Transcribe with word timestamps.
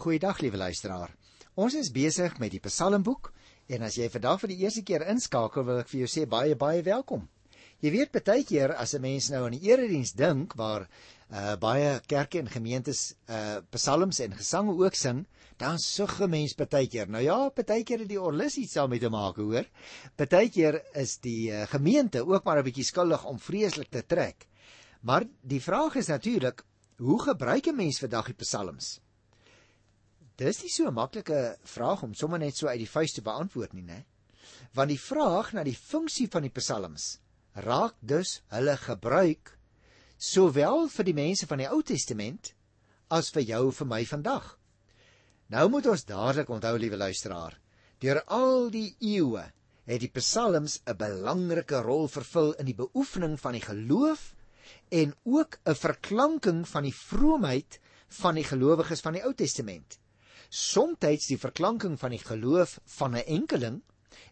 Goeiedag 0.00 0.38
liewe 0.40 0.56
luisteraar. 0.56 1.10
Ons 1.60 1.74
is 1.76 1.90
besig 1.92 2.38
met 2.40 2.54
die 2.54 2.60
Psalmboek 2.64 3.26
en 3.76 3.82
as 3.84 3.98
jy 3.98 4.06
vandag 4.08 4.38
vir 4.40 4.48
die 4.48 4.62
eerste 4.62 4.80
keer 4.88 5.02
inskakel, 5.12 5.66
wil 5.68 5.82
ek 5.82 5.90
vir 5.90 5.98
jou 5.98 6.06
sê 6.08 6.22
baie 6.24 6.54
baie 6.56 6.80
welkom. 6.86 7.26
Jy 7.84 7.92
weet 7.92 8.14
baie 8.16 8.46
keer 8.48 8.72
as 8.80 8.94
'n 8.96 9.02
mens 9.04 9.28
nou 9.28 9.42
aan 9.44 9.58
die 9.58 9.68
erediens 9.68 10.14
dink 10.16 10.54
waar 10.56 10.86
uh, 10.86 11.56
baie 11.60 11.90
kerke 12.08 12.40
en 12.40 12.48
gemeentes 12.48 13.02
uh, 13.28 13.60
psalms 13.76 14.22
en 14.24 14.38
gesange 14.38 14.72
ook 14.72 14.96
sing, 14.96 15.26
dan 15.58 15.76
sug 15.76 16.16
'n 16.22 16.30
mens 16.30 16.56
baie 16.56 16.88
keer. 16.88 17.06
Nou 17.06 17.22
ja, 17.22 17.50
baie 17.50 17.84
keer 17.84 17.98
het 17.98 18.08
die 18.08 18.20
orlis 18.20 18.56
iets 18.56 18.80
daarmee 18.80 19.00
te 19.00 19.10
maak, 19.10 19.36
hoor. 19.36 19.68
Baie 20.16 20.48
keer 20.48 20.80
is 20.94 21.18
die 21.18 21.52
uh, 21.52 21.66
gemeente 21.66 22.24
ook 22.24 22.44
maar 22.44 22.56
'n 22.58 22.64
bietjie 22.64 22.88
skuldig 22.88 23.24
om 23.26 23.38
vreeslik 23.38 23.90
te 23.90 24.06
trek. 24.06 24.48
Maar 25.02 25.28
die 25.42 25.60
vraag 25.60 25.96
is 25.96 26.08
natuurlik, 26.08 26.64
hoe 26.96 27.20
gebruik 27.20 27.66
'n 27.66 27.76
mens 27.76 27.98
vandag 27.98 28.32
die 28.32 28.40
psalms? 28.40 29.00
Dis 30.40 30.62
nie 30.64 30.70
so 30.72 30.88
'n 30.88 30.94
maklike 30.96 31.38
vraag 31.68 32.02
om 32.02 32.14
sommer 32.14 32.38
net 32.40 32.56
so 32.56 32.66
uit 32.66 32.80
die 32.80 32.88
vuis 32.88 33.12
te 33.12 33.20
beantwoord 33.20 33.74
nie, 33.74 33.82
né? 33.82 34.04
Want 34.72 34.88
die 34.88 35.00
vraag 35.00 35.52
na 35.52 35.64
die 35.64 35.76
funksie 35.76 36.28
van 36.32 36.46
die 36.46 36.54
psalms 36.58 37.18
raak 37.66 37.94
dus 38.00 38.40
hulle 38.48 38.76
gebruik 38.80 39.58
sowel 40.16 40.88
vir 40.88 41.08
die 41.10 41.16
mense 41.20 41.50
van 41.50 41.60
die 41.60 41.68
Ou 41.68 41.82
Testament 41.82 42.54
as 43.10 43.28
vir 43.36 43.44
jou 43.52 43.70
vir 43.82 43.90
my 43.92 44.00
vandag. 44.14 44.56
Nou 45.52 45.68
moet 45.68 45.92
ons 45.92 46.08
dadelik 46.08 46.48
onthou, 46.48 46.74
liewe 46.78 46.96
luisteraar, 46.96 47.60
deur 48.00 48.24
al 48.24 48.70
die 48.70 48.96
eeue 48.98 49.44
het 49.84 50.00
die 50.00 50.12
psalms 50.16 50.80
'n 50.86 50.96
belangrike 50.96 51.84
rol 51.84 52.08
vervul 52.08 52.54
in 52.54 52.64
die 52.72 52.80
beoefening 52.80 53.36
van 53.36 53.52
die 53.52 53.66
geloof 53.68 54.34
en 54.88 55.14
ook 55.24 55.60
'n 55.66 55.74
verklanking 55.74 56.68
van 56.68 56.88
die 56.88 56.96
vroomheid 56.96 57.80
van 58.08 58.34
die 58.34 58.44
gelowiges 58.44 59.00
van 59.00 59.12
die 59.12 59.22
Ou 59.26 59.34
Testament 59.34 60.00
somtyds 60.50 61.28
die 61.30 61.38
verklanking 61.38 61.94
van 61.98 62.10
die 62.10 62.22
geloof 62.22 62.80
van 62.98 63.14
'n 63.14 63.24
enkeling 63.26 63.82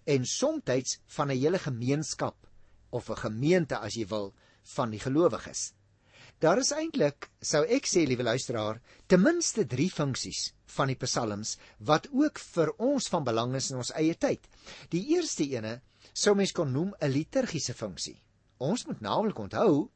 en 0.05 0.27
somtyds 0.27 0.99
van 1.07 1.31
'n 1.31 1.39
hele 1.39 1.59
gemeenskap 1.59 2.37
of 2.91 3.09
'n 3.11 3.17
gemeente 3.17 3.79
as 3.79 3.95
jy 3.95 4.07
wil 4.07 4.35
van 4.75 4.91
die 4.91 5.01
gelowiges. 5.01 5.73
Daar 6.39 6.59
is 6.59 6.71
eintlik, 6.71 7.31
sou 7.41 7.65
ek 7.67 7.87
sê 7.87 8.07
liewe 8.07 8.23
luisteraar, 8.23 8.81
ten 9.07 9.23
minste 9.23 9.67
3 9.67 9.91
funksies 9.91 10.53
van 10.67 10.87
die 10.87 10.97
psalms 10.97 11.57
wat 11.79 12.09
ook 12.13 12.39
vir 12.39 12.73
ons 12.79 13.09
van 13.09 13.25
belang 13.25 13.55
is 13.55 13.71
in 13.71 13.77
ons 13.77 13.93
eie 13.93 14.15
tyd. 14.15 14.49
Die 14.91 15.07
eerste 15.15 15.45
ene 15.45 15.81
sou 16.13 16.35
mens 16.35 16.53
kon 16.53 16.73
noem 16.73 16.95
'n 17.01 17.11
liturgiese 17.11 17.75
funksie. 17.75 18.23
Ons 18.59 18.87
moet 18.87 19.01
naamlik 19.01 19.39
onthou 19.39 19.91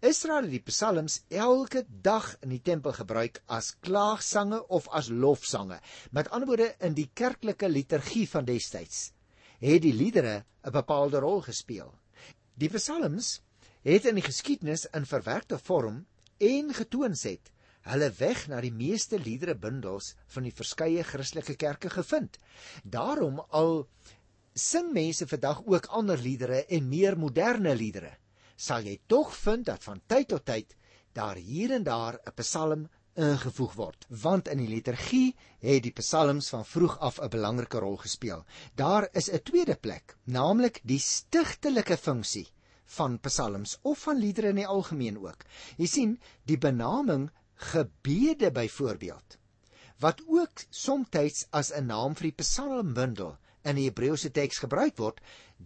Israel 0.00 0.46
het 0.46 0.54
die 0.54 0.64
psalms 0.64 1.18
elke 1.28 1.82
dag 1.84 2.30
in 2.40 2.54
die 2.54 2.62
tempel 2.64 2.94
gebruik 2.96 3.42
as 3.52 3.74
klaagsange 3.84 4.62
of 4.72 4.86
as 4.96 5.10
lofsange. 5.12 5.76
Met 6.16 6.30
ander 6.32 6.48
woorde 6.48 6.68
in 6.88 6.94
die 6.96 7.10
kerklike 7.12 7.68
liturgie 7.68 8.24
van 8.30 8.46
destyds 8.48 9.10
het 9.60 9.82
die 9.84 9.92
liedere 9.92 10.46
'n 10.64 10.72
bepaalde 10.72 11.20
rol 11.20 11.42
gespeel. 11.44 11.92
Die 12.56 12.70
psalms 12.72 13.42
het 13.84 14.06
in 14.06 14.14
die 14.14 14.24
geskiedenis 14.24 14.86
in 14.96 15.04
verwerkte 15.04 15.58
vorm 15.58 16.06
en 16.38 16.72
getoons 16.74 17.22
het 17.28 17.52
hulle 17.92 18.10
weg 18.16 18.48
na 18.48 18.60
die 18.60 18.72
meeste 18.72 19.18
liederebundels 19.18 20.14
van 20.32 20.48
die 20.48 20.56
verskeie 20.56 21.04
Christelike 21.04 21.56
kerke 21.56 21.90
gevind. 21.90 22.38
Daarom 22.84 23.44
al 23.50 23.86
sing 24.54 24.92
mense 24.92 25.26
vandag 25.26 25.62
ook 25.66 25.86
ander 25.86 26.18
liedere 26.18 26.64
en 26.64 26.88
meer 26.88 27.18
moderne 27.18 27.76
liedere 27.76 28.16
sal 28.60 28.84
jy 28.84 28.98
tog 29.08 29.32
vind 29.42 29.66
dat 29.68 29.84
van 29.88 30.00
tyd 30.12 30.28
tot 30.32 30.44
tyd 30.44 30.74
daar 31.16 31.38
hier 31.40 31.72
en 31.76 31.84
daar 31.86 32.18
'n 32.26 32.34
psalm 32.40 32.88
ingevoeg 33.26 33.72
word 33.78 34.06
want 34.24 34.48
in 34.52 34.60
die 34.62 34.68
liturgie 34.68 35.36
het 35.64 35.82
die 35.86 35.94
psalms 36.00 36.50
van 36.54 36.64
vroeg 36.64 36.98
af 37.08 37.18
'n 37.20 37.28
belangrike 37.28 37.78
rol 37.78 37.96
gespeel. 37.96 38.44
Daar 38.74 39.08
is 39.12 39.30
'n 39.30 39.42
tweede 39.42 39.76
plek, 39.76 40.16
naamlik 40.24 40.80
die 40.84 40.98
stigtelike 40.98 41.96
funksie 41.96 42.48
van 42.84 43.18
psalms 43.20 43.78
of 43.82 43.98
van 43.98 44.18
liedere 44.18 44.48
in 44.48 44.60
die 44.62 44.66
algemeen 44.66 45.18
ook. 45.18 45.44
Jy 45.76 45.86
sien, 45.86 46.20
die 46.44 46.58
benaming 46.58 47.30
gebede 47.54 48.50
byvoorbeeld 48.50 49.38
wat 50.00 50.22
ook 50.26 50.64
soms 50.70 51.46
as 51.50 51.72
'n 51.72 51.86
naam 51.86 52.14
vir 52.14 52.22
die 52.22 52.42
psalmbundel 52.42 53.36
in 53.64 53.76
die 53.76 53.88
Hebreëse 53.88 54.30
teks 54.30 54.58
gebruik 54.58 54.96
word, 54.96 55.20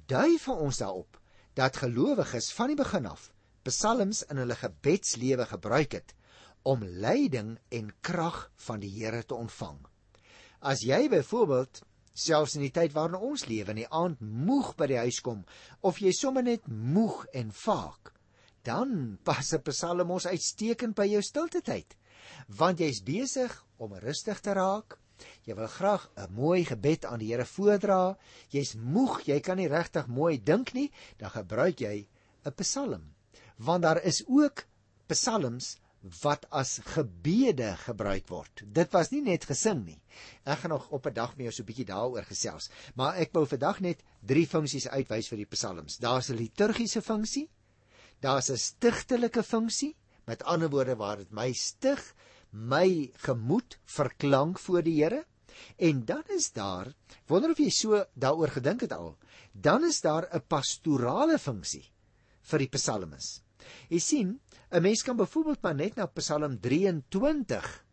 dui 0.06 0.38
vir 0.38 0.54
ons 0.54 0.78
daarop 0.78 1.20
dat 1.54 1.76
gelowiges 1.76 2.52
van 2.52 2.72
die 2.72 2.78
begin 2.78 3.06
af 3.06 3.30
psalms 3.64 4.22
in 4.28 4.36
hulle 4.42 4.56
gebedslewe 4.60 5.46
gebruik 5.48 5.96
het 5.96 6.14
om 6.68 6.84
leiding 6.84 7.56
en 7.68 7.92
krag 8.00 8.50
van 8.66 8.80
die 8.80 8.90
Here 8.92 9.22
te 9.24 9.36
ontvang. 9.36 9.78
As 10.60 10.80
jy 10.84 11.08
byvoorbeeld 11.12 11.82
selfs 12.14 12.56
in 12.56 12.64
die 12.64 12.72
tyd 12.72 12.94
waarin 12.94 13.18
ons 13.18 13.46
lewe 13.50 13.74
in 13.74 13.82
die 13.82 13.90
aand 13.90 14.20
moeg 14.20 14.72
by 14.78 14.88
die 14.90 15.00
huis 15.02 15.20
kom 15.24 15.42
of 15.84 16.00
jy 16.00 16.12
sommer 16.16 16.44
net 16.46 16.66
moeg 16.68 17.24
en 17.36 17.52
vaak, 17.52 18.12
dan 18.64 19.18
pas 19.24 19.52
'n 19.52 19.62
psalm 19.68 20.10
ons 20.10 20.26
uitstekend 20.26 20.94
by 20.96 21.06
jou 21.06 21.22
stilte 21.22 21.60
tyd, 21.60 21.96
want 22.48 22.80
jy's 22.80 23.02
besig 23.02 23.64
om 23.76 23.92
rustig 23.92 24.40
te 24.40 24.52
raak 24.52 24.98
Jy 25.44 25.54
wil 25.54 25.66
graag 25.66 26.10
'n 26.16 26.32
mooi 26.34 26.64
gebed 26.64 27.04
aan 27.04 27.18
die 27.18 27.32
Here 27.32 27.44
voordra. 27.44 28.16
Jy's 28.48 28.74
moeg, 28.74 29.22
jy 29.26 29.40
kan 29.40 29.56
nie 29.56 29.68
regtig 29.68 30.06
mooi 30.06 30.42
dink 30.42 30.72
nie, 30.72 30.92
dan 31.18 31.30
gebruik 31.30 31.80
jy 31.80 32.06
'n 32.44 32.52
Psalm. 32.56 33.14
Want 33.56 33.82
daar 33.82 34.02
is 34.02 34.24
ook 34.26 34.66
psalms 35.06 35.76
wat 36.20 36.44
as 36.52 36.78
gebede 36.84 37.70
gebruik 37.80 38.28
word. 38.28 38.62
Dit 38.76 38.92
was 38.92 39.10
nie 39.12 39.22
net 39.24 39.46
gesing 39.48 39.84
nie. 39.86 40.00
Ek 40.44 40.58
gaan 40.62 40.74
nog 40.74 40.90
op 40.90 41.06
'n 41.06 41.14
dag 41.14 41.32
jou 41.36 41.50
so 41.50 41.62
'n 41.62 41.66
bietjie 41.66 41.88
daaroor 41.88 42.24
gesels, 42.24 42.70
maar 42.94 43.16
ek 43.16 43.32
wou 43.32 43.46
vandag 43.46 43.80
net 43.80 44.02
drie 44.20 44.46
funksies 44.46 44.88
uitwys 44.88 45.28
vir 45.28 45.36
die 45.36 45.52
psalms. 45.56 45.96
Daar's 45.98 46.30
'n 46.30 46.36
liturgiese 46.36 47.02
funksie, 47.02 47.48
daar's 48.20 48.50
'n 48.50 48.56
stigtelike 48.56 49.42
funksie, 49.42 49.96
met 50.26 50.42
ander 50.42 50.70
woorde 50.70 50.96
waar 50.96 51.16
dit 51.16 51.30
my 51.32 51.52
stig, 51.52 52.14
my 52.54 53.10
gemoed 53.26 53.78
verklank 53.84 54.58
voor 54.62 54.82
die 54.86 55.02
Here. 55.02 55.24
En 55.76 56.04
dan 56.04 56.22
is 56.34 56.52
daar, 56.52 56.92
wonder 57.26 57.50
of 57.50 57.58
jy 57.58 57.70
so 57.70 58.04
daaroor 58.14 58.52
gedink 58.54 58.84
het 58.86 58.92
al, 58.94 59.16
dan 59.52 59.84
is 59.84 60.00
daar 60.00 60.28
'n 60.30 60.42
pastorale 60.46 61.38
funksie 61.38 61.90
vir 62.42 62.58
die 62.58 62.68
psalmes. 62.68 63.42
Jy 63.88 63.98
sien, 63.98 64.40
'n 64.70 64.82
mens 64.82 65.02
kan 65.02 65.16
byvoorbeeld 65.16 65.62
maar 65.62 65.74
net 65.74 65.96
na 65.96 66.06
Psalm 66.06 66.60
23 66.60 67.84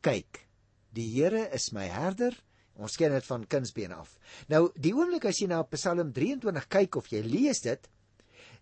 kyk. 0.00 0.46
Die 0.92 1.08
Here 1.14 1.48
is 1.52 1.72
my 1.72 1.86
herder. 1.86 2.36
Ons 2.74 2.96
ken 2.96 3.12
dit 3.12 3.26
van 3.26 3.46
kindsbeen 3.46 3.92
af. 3.92 4.18
Nou, 4.48 4.70
die 4.74 4.94
oomblik 4.94 5.24
as 5.24 5.38
jy 5.38 5.46
na 5.46 5.62
Psalm 5.62 6.12
23 6.12 6.68
kyk 6.68 6.96
of 6.96 7.08
jy 7.08 7.20
lees 7.22 7.60
dit, 7.60 7.88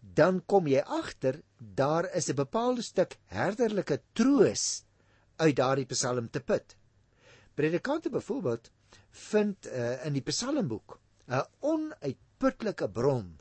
dan 0.01 0.43
kom 0.47 0.67
jy 0.67 0.81
agter 0.81 1.43
daar 1.59 2.15
is 2.15 2.29
'n 2.29 2.35
bepaalde 2.35 2.83
stuk 2.83 3.19
herderlike 3.27 4.01
troos 4.13 4.88
uit 5.39 5.57
daardie 5.57 5.87
psalm 5.91 6.31
te 6.31 6.41
put. 6.41 6.77
Predikante 7.55 8.11
byvoorbeeld 8.11 8.71
vind 9.31 9.67
uh, 9.67 10.07
in 10.07 10.17
die 10.17 10.25
psalmboek 10.25 10.99
'n 11.29 11.45
onuitputlike 11.61 12.89
bron 12.89 13.39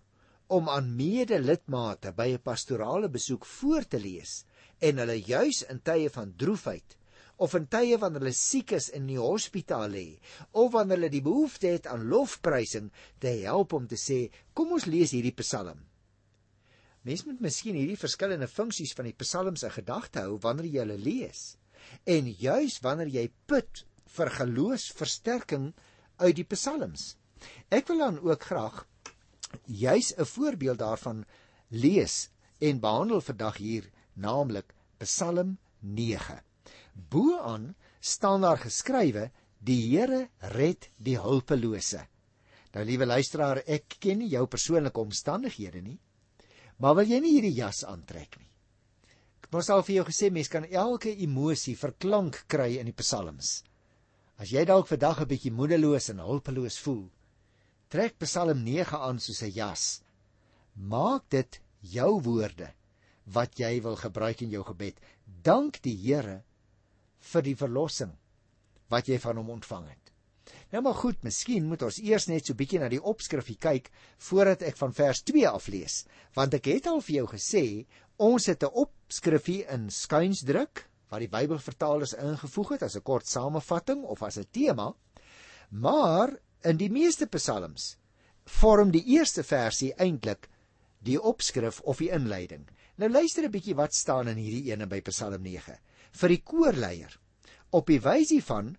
om 0.47 0.69
aan 0.69 0.95
medelidmate 0.95 2.13
by 2.15 2.27
'n 2.33 2.41
pastorale 2.41 3.09
besoek 3.09 3.45
voor 3.45 3.87
te 3.87 3.99
lees 3.99 4.45
en 4.79 4.97
hulle 4.97 5.19
juis 5.21 5.63
in 5.73 5.81
tye 5.81 6.09
van 6.09 6.33
droefheid 6.35 6.97
of 7.37 7.53
in 7.53 7.67
tye 7.67 7.97
wanneer 8.01 8.23
hulle 8.25 8.33
siek 8.33 8.71
is 8.77 8.89
in 8.89 9.05
die 9.09 9.19
hospitaal 9.21 9.91
lê 9.93 10.07
of 10.51 10.71
wanneer 10.73 10.97
hulle 10.97 11.13
die 11.13 11.25
behoefte 11.25 11.67
het 11.75 11.87
aan 11.87 12.07
lofprysing 12.13 12.89
te 13.19 13.33
help 13.43 13.73
om 13.77 13.87
te 13.87 13.99
sê 14.01 14.19
kom 14.53 14.73
ons 14.77 14.89
lees 14.89 15.13
hierdie 15.13 15.35
psalm. 15.43 15.83
Mens 17.05 17.23
moet 17.27 17.39
miskien 17.39 17.77
hierdie 17.77 17.99
verskillende 17.99 18.49
funksies 18.51 18.95
van 18.97 19.07
die 19.07 19.15
psalms 19.21 19.63
in 19.63 19.71
gedagte 19.71 20.25
hou 20.25 20.39
wanneer 20.43 20.67
jy 20.67 20.81
hulle 20.83 20.97
lees. 20.97 21.43
En 22.05 22.31
juis 22.31 22.79
wanneer 22.81 23.11
jy 23.13 23.25
put 23.45 23.83
vir 24.17 24.31
geloofsversterking 24.39 25.73
uit 26.17 26.35
die 26.35 26.47
psalms. 26.47 27.15
Ek 27.69 27.87
wil 27.91 28.01
dan 28.05 28.19
ook 28.19 28.43
graag 28.49 28.85
juis 29.65 30.13
'n 30.17 30.25
voorbeeld 30.25 30.79
daarvan 30.79 31.25
lees 31.69 32.29
en 32.59 32.79
behandel 32.79 33.21
vandag 33.21 33.57
hier, 33.57 33.89
naamlik 34.13 34.73
Psalm 34.97 35.57
9. 35.79 36.41
Boaan 36.93 37.75
staan 37.99 38.41
daar 38.41 38.57
geskrywe: 38.57 39.31
Die 39.59 39.97
Here 39.97 40.29
red 40.39 40.89
die 40.97 41.19
hulpelose. 41.19 42.07
Nou 42.73 42.85
liewe 42.85 43.05
luisteraar, 43.05 43.61
ek 43.65 43.95
ken 43.99 44.17
nie 44.17 44.29
jou 44.29 44.45
persoonlike 44.47 44.99
omstandighede 44.99 45.81
nie, 45.81 45.99
maar 46.77 46.95
wil 46.95 47.09
jy 47.09 47.19
nie 47.19 47.33
hierdie 47.37 47.55
jas 47.57 47.83
aantrek 47.85 48.37
nie? 48.39 48.46
Ons 49.55 49.69
al 49.71 49.83
vir 49.87 49.95
jou 50.01 50.05
gesê 50.09 50.27
mens 50.33 50.49
kan 50.51 50.65
elke 50.67 51.13
emosie 51.23 51.75
verklank 51.79 52.41
kry 52.51 52.73
in 52.81 52.89
die 52.89 52.97
psalms. 52.99 53.61
As 54.37 54.51
jy 54.51 54.65
dalk 54.67 54.89
vandag 54.89 55.21
'n 55.21 55.29
bietjie 55.29 55.51
moedeloos 55.51 56.09
en 56.09 56.19
hulpeloos 56.19 56.77
voel, 56.83 57.07
trek 57.89 58.19
Psalm 58.19 58.63
9 58.63 58.99
aan 58.99 59.19
soos 59.19 59.41
'n 59.41 59.51
jas. 59.51 60.03
Maak 60.75 61.29
dit 61.29 61.61
jou 61.81 62.21
woorde 62.21 62.73
wat 63.25 63.59
jy 63.59 63.81
wil 63.81 63.95
gebruik 63.95 64.41
in 64.41 64.49
jou 64.49 64.63
gebed. 64.63 64.99
Dank 65.25 65.81
die 65.81 65.95
Here 65.95 66.43
vir 67.19 67.41
die 67.41 67.55
verlossing 67.55 68.17
wat 68.89 69.07
jy 69.07 69.17
van 69.17 69.37
hom 69.37 69.49
ontvang 69.49 69.87
het. 69.87 70.11
Nou 70.71 70.81
maar 70.81 70.95
goed, 70.99 71.23
miskien 71.23 71.67
moet 71.67 71.81
ons 71.81 71.99
eers 72.03 72.27
net 72.27 72.45
so 72.45 72.53
bietjie 72.53 72.79
na 72.79 72.89
die 72.89 73.03
opskrifie 73.03 73.57
kyk 73.57 73.89
voordat 74.29 74.61
ek 74.61 74.77
van 74.77 74.93
vers 74.93 75.21
2 75.23 75.47
af 75.47 75.67
lees, 75.67 76.05
want 76.35 76.53
ek 76.53 76.65
het 76.65 76.87
al 76.87 77.01
vir 77.01 77.15
jou 77.15 77.27
gesê 77.27 77.63
ons 78.17 78.45
het 78.45 78.63
'n 78.63 78.73
opskrifie 78.73 79.63
in 79.69 79.89
skuinsdruk 79.89 80.89
wat 81.09 81.19
die 81.19 81.29
Bybelvertalers 81.29 82.13
ingevoeg 82.13 82.69
het 82.69 82.83
as 82.83 82.95
'n 82.95 83.03
kort 83.03 83.27
samevatting 83.27 84.03
of 84.03 84.23
as 84.23 84.37
'n 84.37 84.47
tema. 84.51 84.95
Maar 85.69 86.39
in 86.63 86.77
die 86.77 86.89
meeste 86.89 87.27
psalms 87.27 87.97
vorm 88.45 88.91
die 88.91 89.03
eerste 89.03 89.43
versie 89.43 89.93
eintlik 89.93 90.49
die 90.99 91.21
opskrif 91.21 91.79
of 91.81 91.97
die 91.97 92.09
inleiding. 92.09 92.67
Nou 92.95 93.09
luister 93.09 93.43
'n 93.43 93.51
bietjie 93.51 93.75
wat 93.75 93.93
staan 93.93 94.27
in 94.27 94.37
hierdie 94.37 94.71
ene 94.71 94.87
by 94.87 95.01
Psalm 95.01 95.41
9. 95.41 95.77
Vir 96.11 96.29
die 96.29 96.41
koorleier 96.43 97.19
op 97.69 97.87
die 97.87 97.99
wysie 97.99 98.43
van 98.43 98.77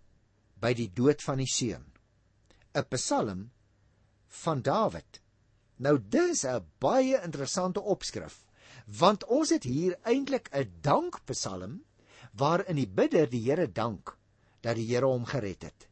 by 0.60 0.74
die 0.74 0.90
dood 0.92 1.22
van 1.22 1.38
die 1.38 1.46
seun. 1.46 1.84
'n 2.74 2.84
Psalm 2.90 3.50
van 4.26 4.62
Dawid. 4.62 5.20
Nou 5.76 5.98
dis 5.98 6.44
'n 6.44 6.66
baie 6.78 7.22
interessante 7.22 7.80
opskrif 7.80 8.47
want 8.88 9.24
ons 9.28 9.50
het 9.52 9.64
hier 9.68 9.98
eintlik 10.02 10.48
'n 10.52 10.80
dankpsalm 10.80 11.82
waarin 12.32 12.76
die 12.76 12.88
bidder 12.88 13.28
die 13.28 13.42
Here 13.44 13.72
dank 13.72 14.16
dat 14.60 14.76
die 14.76 14.86
Here 14.86 15.06
hom 15.06 15.24
gered 15.24 15.62
het. 15.62 15.88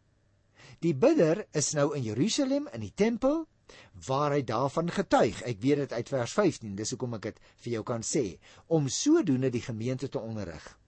Die 0.81 0.95
bidder 0.95 1.47
is 1.53 1.73
nou 1.73 1.95
in 1.97 2.03
Jerusalem 2.03 2.69
in 2.73 2.81
die 2.81 2.95
tempel 2.95 3.47
waar 4.07 4.33
hy 4.33 4.43
daarvan 4.43 4.91
getuig. 4.91 5.43
Ek 5.43 5.61
weet 5.61 5.77
dit 5.77 5.93
uit 5.93 6.09
vers 6.09 6.33
15, 6.33 6.77
dis 6.77 6.91
hoekom 6.91 7.15
ek 7.15 7.23
dit 7.23 7.41
vir 7.65 7.73
jou 7.73 7.83
kan 7.83 8.03
sê 8.03 8.39
om 8.67 8.89
sodoende 8.89 9.51
die 9.51 9.65
gemeente 9.65 10.09
te 10.09 10.21
onderrig. 10.21 10.79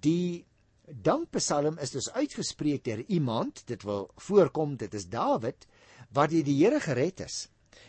Die 0.00 0.44
dankpsalm 0.84 1.78
is 1.78 1.90
dus 1.90 2.10
uitgespreek 2.12 2.84
deur 2.84 3.04
iemand, 3.08 3.62
dit 3.66 3.82
wil 3.82 4.10
voorkom 4.16 4.76
dit 4.76 4.94
is 4.94 5.08
Dawid 5.08 5.66
wat 6.12 6.30
die, 6.30 6.42
die 6.42 6.58
Here 6.60 6.80
gered 6.80 7.20
is 7.20 7.48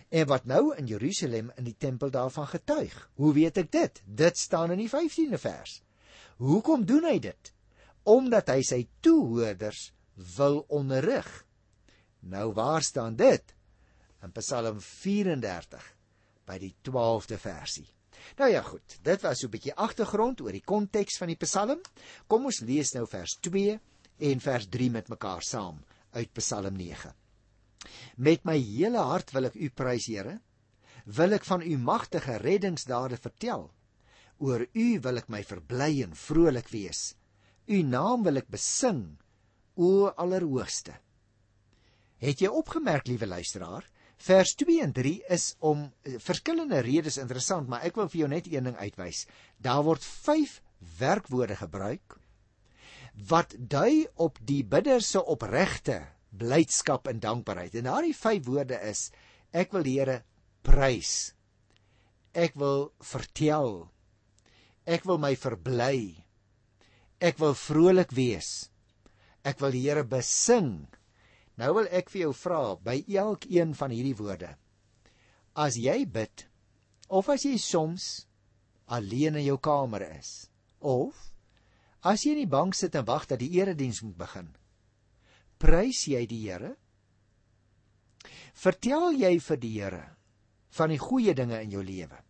en 0.10 0.28
wat 0.28 0.46
nou 0.46 0.76
in 0.76 0.88
Jerusalem 0.88 1.52
in 1.58 1.64
die 1.64 1.76
tempel 1.78 2.12
daarvan 2.12 2.48
getuig. 2.48 3.10
Hoe 3.16 3.34
weet 3.34 3.58
ek 3.58 3.72
dit? 3.72 4.02
Dit 4.06 4.38
staan 4.38 4.72
in 4.72 4.78
die 4.78 4.90
15de 4.90 5.38
vers. 5.42 5.82
Hoekom 6.38 6.86
doen 6.86 7.04
hy 7.04 7.20
dit? 7.20 7.54
Omdat 8.04 8.50
hy 8.54 8.62
sy 8.62 8.88
toehoorders 9.00 9.92
wil 10.38 10.66
onderrig. 10.68 11.46
Nou 12.20 12.54
waar 12.54 12.82
staan 12.82 13.16
dit? 13.16 13.56
in 14.26 14.34
Psalm 14.34 14.80
34 14.82 15.84
by 16.50 16.58
die 16.62 16.74
12de 16.86 17.38
versie. 17.42 17.88
Nou 18.40 18.48
ja 18.50 18.62
goed, 18.66 18.98
dit 19.06 19.22
was 19.22 19.40
so 19.40 19.48
'n 19.48 19.54
bietjie 19.54 19.76
agtergrond 19.76 20.42
oor 20.42 20.52
die 20.52 20.66
konteks 20.66 21.18
van 21.18 21.28
die 21.28 21.38
Psalm. 21.38 21.82
Kom 22.28 22.46
ons 22.46 22.62
lees 22.62 22.94
nou 22.94 23.06
vers 23.08 23.38
2 23.42 23.80
en 24.18 24.40
vers 24.40 24.68
3 24.68 24.90
met 24.90 25.10
mekaar 25.10 25.44
saam 25.44 25.84
uit 26.12 26.34
Psalm 26.34 26.76
9. 26.76 27.14
Met 28.18 28.46
my 28.48 28.58
hele 28.60 29.02
hart 29.12 29.34
wil 29.36 29.50
ek 29.50 29.56
U 29.56 29.70
prys, 29.70 30.08
Here. 30.12 30.40
Wil 31.06 31.38
ek 31.38 31.46
van 31.46 31.62
U 31.62 31.78
magtige 31.78 32.38
reddingsdade 32.42 33.18
vertel. 33.22 33.70
Oor 34.40 34.66
U 34.74 34.88
wil 35.06 35.22
ek 35.22 35.30
my 35.30 35.44
verbly 35.44 36.04
en 36.04 36.16
vrolik 36.18 36.72
wees. 36.74 37.14
U 37.68 37.82
naam 37.84 38.24
wil 38.26 38.42
ek 38.42 38.52
besing, 38.52 39.18
o 39.76 40.08
Allerhoogste. 40.12 40.96
Het 42.22 42.46
jy 42.46 42.50
opgemerk, 42.52 43.08
liewe 43.08 43.28
luisteraar, 43.28 43.86
Vers 44.16 44.56
2 44.56 44.82
en 44.82 44.94
3 44.96 45.24
is 45.36 45.56
om 45.60 45.82
eh, 46.04 46.16
verskillende 46.24 46.80
redes 46.80 47.18
interessant, 47.20 47.68
maar 47.68 47.84
ek 47.84 47.98
wil 48.00 48.08
vir 48.10 48.22
jou 48.22 48.30
net 48.32 48.48
een 48.48 48.70
ding 48.70 48.78
uitwys. 48.80 49.26
Daar 49.60 49.84
word 49.84 50.04
5 50.04 50.62
werkwoorde 51.00 51.58
gebruik 51.60 52.20
wat 53.16 53.54
dui 53.56 54.08
op 54.20 54.40
die 54.44 54.64
bidder 54.68 55.02
se 55.02 55.22
opregte 55.24 56.02
blydskap 56.38 57.10
en 57.12 57.22
dankbaarheid. 57.24 57.76
En 57.80 57.90
daardie 57.90 58.16
5 58.16 58.46
woorde 58.50 58.80
is: 58.90 59.10
ek 59.52 59.74
wil 59.76 59.86
die 59.88 59.98
Here 60.00 60.22
prys. 60.66 61.34
Ek 62.36 62.58
wil 62.60 62.90
vertel. 63.00 63.88
Ek 64.86 65.06
wil 65.08 65.22
my 65.22 65.34
verbly. 65.40 66.26
Ek 67.24 67.40
wil 67.40 67.56
vrolik 67.58 68.12
wees. 68.14 68.70
Ek 69.46 69.62
wil 69.64 69.72
die 69.76 69.86
Here 69.88 70.04
besing. 70.04 70.88
Nou 71.56 71.72
wil 71.78 71.88
ek 71.96 72.12
vir 72.12 72.26
jou 72.26 72.34
vra 72.36 72.76
by 72.84 73.00
elkeen 73.08 73.72
van 73.78 73.94
hierdie 73.96 74.18
woorde. 74.20 74.52
As 75.56 75.78
jy 75.80 76.04
bid 76.04 76.50
of 77.08 77.30
as 77.32 77.46
jy 77.46 77.56
soms 77.62 78.26
alleen 78.92 79.38
in 79.40 79.46
jou 79.46 79.58
kamer 79.62 80.04
is 80.18 80.50
of 80.82 81.16
as 82.06 82.26
jy 82.26 82.36
in 82.36 82.44
die 82.44 82.52
bank 82.52 82.76
sit 82.78 82.98
en 82.98 83.06
wag 83.08 83.28
dat 83.30 83.40
die 83.42 83.54
erediens 83.58 84.02
moet 84.04 84.18
begin, 84.20 84.50
prys 85.62 86.06
jy 86.12 86.26
die 86.30 86.42
Here? 86.46 86.76
Vertel 88.56 89.12
jy 89.20 89.34
vir 89.40 89.60
die 89.62 89.74
Here 89.80 90.04
van 90.76 90.92
die 90.92 91.00
goeie 91.00 91.34
dinge 91.34 91.62
in 91.64 91.72
jou 91.72 91.84
lewe? 91.84 92.22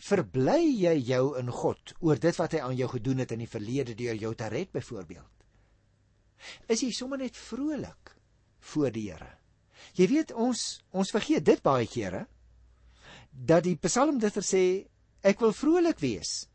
Verbly 0.00 0.62
jy 0.80 0.94
jou 1.12 1.24
in 1.40 1.50
God 1.52 1.94
oor 2.00 2.20
dit 2.20 2.36
wat 2.40 2.56
hy 2.56 2.64
aan 2.64 2.78
jou 2.78 2.88
gedoen 2.88 3.20
het 3.24 3.36
in 3.36 3.44
die 3.44 3.50
verlede 3.50 3.96
deur 3.96 4.16
jou 4.16 4.34
te 4.34 4.48
red 4.48 4.72
byvoorbeeld? 4.72 5.40
is 6.70 6.82
jy 6.82 6.90
sommer 6.94 7.20
net 7.20 7.36
vrolik 7.36 8.14
voor 8.72 8.92
die 8.94 9.08
Here. 9.10 9.30
Jy 9.96 10.06
weet 10.10 10.32
ons 10.36 10.80
ons 10.92 11.12
vergeet 11.12 11.44
dit 11.44 11.62
baie 11.64 11.88
kere 11.88 12.26
dat 13.30 13.64
die 13.64 13.78
psalmdigter 13.80 14.44
sê 14.44 14.64
ek 15.26 15.40
wil 15.44 15.54
vrolik 15.56 16.00
wees. 16.02 16.46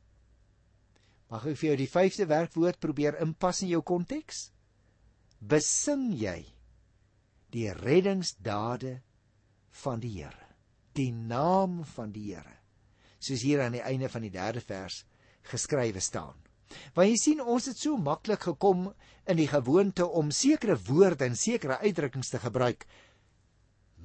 Mag 1.32 1.48
ek 1.50 1.58
vir 1.58 1.72
jou 1.72 1.78
die 1.80 1.90
vyfde 1.90 2.28
werkwoord 2.30 2.82
probeer 2.82 3.18
inpas 3.24 3.64
in 3.66 3.72
jou 3.74 3.82
konteks? 3.82 4.50
Besing 5.40 6.14
jy 6.16 6.42
die 7.54 7.70
reddingsdade 7.72 9.00
van 9.84 10.00
die 10.04 10.14
Here, 10.22 10.48
die 10.96 11.12
naam 11.12 11.84
van 11.96 12.12
die 12.16 12.32
Here. 12.32 12.60
Soos 13.20 13.44
hier 13.44 13.64
aan 13.64 13.76
die 13.76 13.84
einde 13.84 14.10
van 14.12 14.26
die 14.26 14.34
3de 14.34 14.64
vers 14.64 15.04
geskrywe 15.52 16.02
staan. 16.02 16.36
Want 16.96 17.10
jy 17.12 17.18
sien 17.20 17.42
ons 17.42 17.68
het 17.70 17.80
so 17.80 17.98
maklik 17.98 18.48
gekom 18.48 18.88
in 19.30 19.40
die 19.40 19.50
gewoonte 19.50 20.08
om 20.08 20.32
sekere 20.34 20.78
woorde 20.88 21.28
en 21.28 21.38
sekere 21.38 21.80
uitdrukkings 21.84 22.32
te 22.34 22.42
gebruik. 22.42 22.86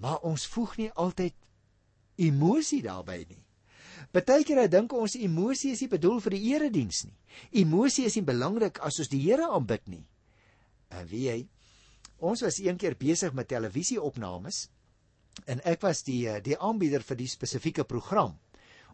Maar 0.00 0.20
ons 0.28 0.46
voeg 0.46 0.76
nie 0.76 0.90
altyd 0.92 1.34
emosie 2.20 2.82
daarbey 2.84 3.24
nie. 3.28 3.44
Partykeer 4.12 4.68
dink 4.70 4.92
ons 4.96 5.16
emosie 5.16 5.74
is 5.74 5.82
nie 5.84 5.90
bedoel 5.92 6.20
vir 6.24 6.36
die 6.36 6.44
erediens 6.54 7.04
nie. 7.06 7.16
Emosie 7.62 8.06
is 8.08 8.16
nie 8.18 8.26
belangrik 8.26 8.80
as 8.84 8.98
ons 9.02 9.10
die 9.12 9.20
Here 9.22 9.48
aanbid 9.50 9.88
nie. 9.88 10.04
En 10.90 11.06
wie 11.10 11.24
jy 11.28 11.38
ons 12.20 12.42
was 12.44 12.58
eendag 12.60 12.98
besig 13.00 13.32
met 13.32 13.48
televisieopnames 13.48 14.68
en 15.46 15.62
ek 15.64 15.80
was 15.86 16.02
die 16.04 16.26
die 16.44 16.58
aanbieder 16.58 17.04
vir 17.06 17.16
die 17.16 17.28
spesifieke 17.30 17.84
program. 17.88 18.34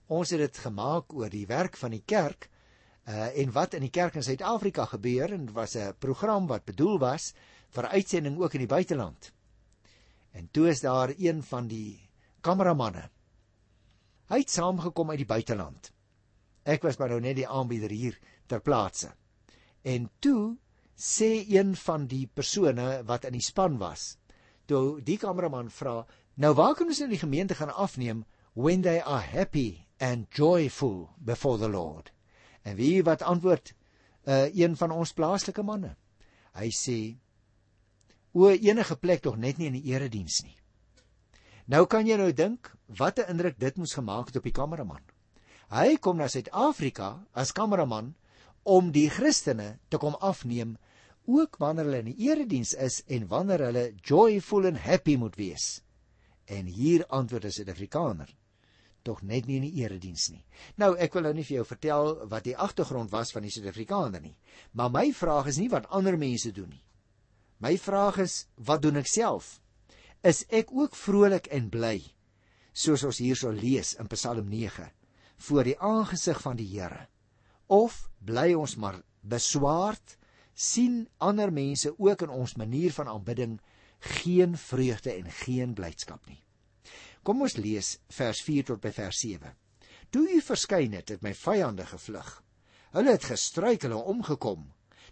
Ons 0.07 0.31
het 0.31 0.45
dit 0.45 0.59
gemaak 0.63 1.15
oor 1.17 1.33
die 1.33 1.47
werk 1.51 1.77
van 1.81 1.97
die 1.97 2.05
kerk 2.07 2.47
uh, 3.09 3.33
en 3.35 3.51
wat 3.55 3.75
in 3.75 3.87
die 3.87 3.91
kerk 3.95 4.19
in 4.19 4.23
Suid-Afrika 4.23 4.87
gebeur 4.93 5.33
en 5.35 5.49
was 5.55 5.77
'n 5.77 5.95
program 5.99 6.47
wat 6.47 6.65
bedoel 6.65 6.99
was 6.99 7.33
vir 7.75 7.89
uitsending 7.89 8.39
ook 8.39 8.55
in 8.55 8.65
die 8.67 8.75
buiteland. 8.75 9.33
En 10.33 10.49
toe 10.51 10.69
is 10.69 10.81
daar 10.81 11.13
een 11.19 11.43
van 11.43 11.67
die 11.67 12.11
kameramanne. 12.41 13.11
Hy 14.29 14.39
het 14.39 14.51
saamgekom 14.51 15.11
uit 15.11 15.19
die 15.19 15.27
buiteland. 15.27 15.93
Ek 16.65 16.83
was 16.83 16.99
maar 16.99 17.09
nou 17.09 17.21
net 17.21 17.37
die 17.37 17.49
aanbieder 17.49 17.91
hier 17.91 18.19
ter 18.47 18.61
plaatse. 18.61 19.13
En 19.83 20.11
toe 20.19 20.57
sê 20.97 21.45
een 21.49 21.77
van 21.77 22.07
die 22.07 22.27
persone 22.27 23.03
wat 23.05 23.25
in 23.25 23.37
die 23.37 23.45
span 23.45 23.79
was, 23.79 24.17
toe 24.67 25.01
die 25.01 25.19
kameraman 25.19 25.71
vra, 25.71 26.07
"Nou 26.35 26.55
waar 26.55 26.75
kan 26.75 26.87
ons 26.87 27.01
in 27.01 27.11
die 27.11 27.19
gemeente 27.19 27.55
gaan 27.55 27.75
afneem 27.75 28.25
when 28.55 28.83
they 28.83 29.01
are 29.01 29.21
happy 29.21 29.87
and 30.01 30.29
joyful 30.31 31.11
before 31.19 31.59
the 31.59 31.69
Lord?" 31.69 32.13
En 32.63 32.77
wie 32.77 33.03
wat 33.03 33.23
antwoord 33.23 33.75
uh, 34.27 34.55
een 34.55 34.77
van 34.77 34.91
ons 34.91 35.13
plaaslike 35.13 35.63
manne. 35.63 35.97
Hy 36.53 36.71
sê 36.71 37.17
o 38.33 38.51
enige 38.51 38.97
plek 38.97 39.23
tog 39.23 39.37
net 39.37 39.59
nie 39.59 39.67
in 39.67 39.79
die 39.79 39.93
erediens 39.93 40.43
nie. 40.45 40.57
Nou 41.67 41.87
kan 41.87 42.07
jy 42.07 42.17
nou 42.17 42.33
dink 42.33 42.73
wat 42.87 43.19
'n 43.19 43.31
indruk 43.31 43.59
dit 43.59 43.77
moes 43.77 43.95
gemaak 43.95 44.27
het 44.27 44.37
op 44.37 44.43
die 44.43 44.53
kameraman. 44.53 45.03
Hy 45.71 45.97
kom 45.97 46.17
na 46.17 46.29
Suid-Afrika 46.29 47.27
as 47.33 47.53
kameraman 47.53 48.15
om 48.67 48.91
die 48.91 49.09
Christene 49.11 49.77
te 49.89 49.99
kom 50.03 50.17
afneem 50.19 50.75
ook 51.31 51.59
wanneer 51.63 51.87
hulle 51.87 52.03
in 52.03 52.11
die 52.11 52.29
erediens 52.29 52.73
is 52.75 53.01
en 53.07 53.29
wanneer 53.31 53.63
hulle 53.69 53.85
joyful 54.03 54.67
and 54.67 54.83
happy 54.83 55.17
moet 55.19 55.39
wees. 55.39 55.83
En 56.51 56.67
hier 56.67 57.07
antwoord 57.07 57.45
'n 57.45 57.51
Suid-Afrikaner 57.51 58.35
tog 59.03 59.23
net 59.23 59.47
nie 59.47 59.57
in 59.57 59.69
die 59.69 59.83
erediens 59.83 60.29
nie. 60.31 60.45
Nou 60.77 60.97
ek 60.99 61.15
wil 61.15 61.23
nou 61.23 61.35
nie 61.35 61.45
vir 61.45 61.57
jou 61.57 61.65
vertel 61.65 62.27
wat 62.27 62.45
die 62.45 62.57
agtergrond 62.57 63.11
was 63.11 63.33
van 63.33 63.43
die 63.43 63.51
Suid-Afrikaner 63.51 64.21
nie, 64.21 64.37
maar 64.73 64.91
my 64.91 65.13
vraag 65.13 65.47
is 65.47 65.59
nie 65.59 65.71
wat 65.71 65.87
ander 65.87 66.19
mense 66.19 66.53
doen 66.53 66.71
nie. 66.71 66.83
My 67.59 67.77
vraag 67.79 68.19
is 68.19 68.47
wat 68.57 68.83
doen 68.83 68.97
ek 68.97 69.07
self? 69.07 69.61
Is 70.23 70.45
ek 70.51 70.73
ook 70.73 70.97
vrolik 70.97 71.47
en 71.47 71.71
bly 71.71 72.03
soos 72.73 73.05
ons 73.05 73.19
hierso 73.19 73.51
lees 73.51 73.95
in 73.95 74.07
Psalm 74.07 74.49
9 74.49 74.91
voor 75.37 75.65
die 75.65 75.79
aangesig 75.79 76.43
van 76.43 76.57
die 76.57 76.67
Here? 76.67 77.07
Of 77.67 78.09
bly 78.23 78.55
ons 78.55 78.77
maar 78.79 79.01
beswaard, 79.27 80.17
sien 80.55 81.09
ander 81.19 81.53
mense 81.53 81.91
ook 81.99 82.23
in 82.23 82.33
ons 82.33 82.55
manier 82.57 82.93
van 82.95 83.09
aanbidding 83.09 83.59
geen 84.21 84.57
vreugde 84.57 85.13
en 85.13 85.31
geen 85.43 85.75
blydskap 85.75 86.27
nie. 86.31 86.41
Kom 87.27 87.43
ons 87.43 87.57
lees 87.59 87.97
vers 88.15 88.41
4 88.47 88.71
tot 88.71 88.81
by 88.81 88.93
vers 88.95 89.19
7. 89.21 89.51
Toe 90.15 90.25
u 90.31 90.41
verskyn 90.41 90.95
het, 90.95 91.11
het 91.11 91.23
my 91.27 91.35
vyande 91.35 91.87
gevlug. 91.91 92.29
Hulle 92.95 93.17
het 93.17 93.27
gestruikel 93.27 93.91
en 93.91 94.13
omgekom. 94.15 94.63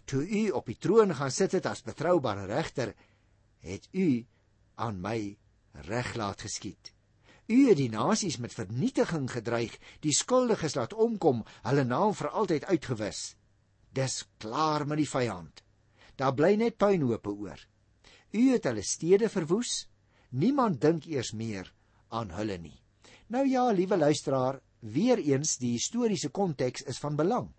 Toe 0.07 0.23
u 0.23 0.49
op 0.55 0.71
die 0.71 0.77
troon 0.79 1.11
gaan 1.15 1.31
sit 1.31 1.51
het 1.57 1.67
as 1.67 1.83
betroubare 1.83 2.45
regter, 2.47 2.93
het 3.59 3.89
u 3.91 4.25
aan 4.75 5.01
my 5.01 5.35
reg 5.89 6.15
laat 6.15 6.45
geskied. 6.47 6.94
U 7.45 7.57
het 7.69 7.77
die 7.77 7.91
nasies 7.93 8.39
met 8.41 8.55
vernietiging 8.57 9.27
gedreig, 9.29 9.75
die 10.01 10.13
skuldiges 10.13 10.75
laat 10.75 10.93
omkom, 10.93 11.43
hulle 11.67 11.83
naam 11.85 12.15
vir 12.17 12.31
altyd 12.33 12.65
uitgewis. 12.65 13.35
Dis 13.93 14.23
klaar 14.41 14.87
met 14.89 14.97
die 14.97 15.09
vyand. 15.09 15.61
Daar 16.17 16.33
bly 16.33 16.55
net 16.57 16.79
puinhope 16.81 17.29
oor. 17.29 17.59
U 18.33 18.41
het 18.51 18.65
hulle 18.65 18.83
stede 18.83 19.29
verwoes. 19.29 19.85
Niemand 20.35 20.81
dink 20.81 21.05
eers 21.05 21.31
meer 21.37 21.69
aan 22.09 22.33
hulle 22.33 22.57
nie. 22.57 22.79
Nou 23.27 23.45
ja, 23.47 23.69
liewe 23.71 23.97
luisteraar, 23.97 24.59
weer 24.79 25.21
eens 25.21 25.57
die 25.57 25.75
historiese 25.77 26.29
konteks 26.29 26.83
is 26.89 26.99
van 27.01 27.15
belang. 27.15 27.49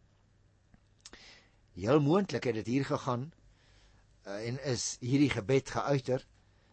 Heel 1.76 2.00
moontlik 2.00 2.45
het 2.45 2.59
dit 2.61 2.66
hier 2.66 2.85
gegaan 2.85 3.31
uh, 4.26 4.49
en 4.49 4.59
is 4.64 4.97
hierdie 5.00 5.31
gebed 5.31 5.71
geuiter 5.71 6.25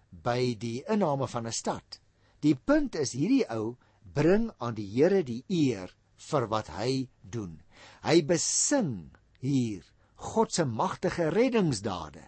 by 0.09 0.55
die 0.59 0.83
inname 0.89 1.27
van 1.27 1.47
'n 1.47 1.51
stad. 1.51 2.02
Die 2.43 2.55
punt 2.55 2.97
is 2.99 3.13
hierdie 3.15 3.45
ou 3.55 3.77
bring 4.15 4.49
aan 4.59 4.75
die 4.75 4.87
Here 4.91 5.21
die 5.23 5.45
eer 5.47 5.93
vir 6.29 6.47
wat 6.51 6.69
hy 6.75 7.07
doen. 7.23 7.61
Hy 8.03 8.19
besing 8.27 9.13
hier 9.39 9.85
God 10.23 10.51
se 10.51 10.65
magtige 10.67 11.29
reddingsdade. 11.31 12.27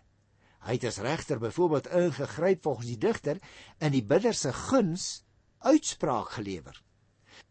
Hy 0.65 0.77
het 0.77 0.87
as 0.87 1.01
regter 1.03 1.39
byvoorbeeld 1.39 1.91
ingegryp 1.99 2.63
volgens 2.63 2.89
die 2.93 3.01
digter 3.07 3.43
in 3.83 3.93
die 3.93 4.03
bidder 4.07 4.33
se 4.33 4.53
guns 4.55 5.25
uitspraak 5.67 6.31
gelewer. 6.39 6.79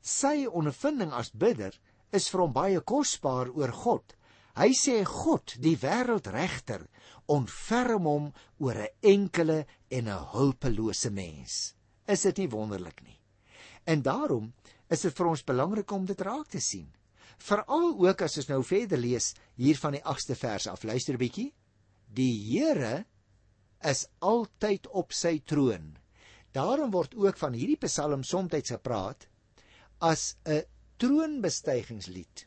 Sy 0.01 0.49
ondervinding 0.49 1.13
as 1.13 1.33
bidder 1.37 1.77
is 2.17 2.31
vir 2.33 2.47
hom 2.47 2.57
baie 2.57 2.81
kosbaar 2.81 3.53
oor 3.53 3.77
God. 3.85 4.17
Hy 4.57 4.71
sê 4.79 5.01
God, 5.05 5.57
die 5.61 5.77
wêreldregter, 5.83 6.85
ontferm 7.29 8.09
hom 8.09 8.27
oor 8.63 8.77
'n 8.89 8.93
enkele 9.03 9.65
en 9.91 10.09
'n 10.09 10.27
hulpelose 10.33 11.11
mens. 11.11 11.75
Is 12.07 12.25
dit 12.29 12.37
nie 12.37 12.51
wonderlik 12.53 13.01
nie? 13.03 13.17
En 13.85 14.03
daarom 14.03 14.53
is 14.93 15.05
dit 15.05 15.17
vir 15.17 15.31
ons 15.31 15.45
belangrik 15.45 15.91
om 15.93 16.05
dit 16.09 16.21
raak 16.21 16.49
te 16.53 16.61
sien. 16.61 16.89
Veral 17.41 17.95
ook 18.07 18.23
as 18.23 18.39
ons 18.41 18.49
nou 18.49 18.61
verder 18.65 19.01
lees 19.01 19.33
hier 19.57 19.79
van 19.81 19.97
die 19.97 20.03
8ste 20.05 20.37
vers 20.39 20.67
af. 20.71 20.85
Luister 20.85 21.15
'n 21.15 21.23
bietjie. 21.23 21.53
Die 22.15 22.35
Here 22.51 23.05
is 23.83 24.07
altyd 24.21 24.87
op 24.89 25.13
sy 25.13 25.41
troon. 25.45 25.97
Daarom 26.53 26.91
word 26.91 27.15
ook 27.15 27.37
van 27.37 27.53
hierdie 27.53 27.81
Psalm 27.87 28.23
soms 28.23 28.69
gepraat 28.69 29.27
as 29.99 30.37
'n 30.47 30.63
troonbestygingslied. 30.97 32.47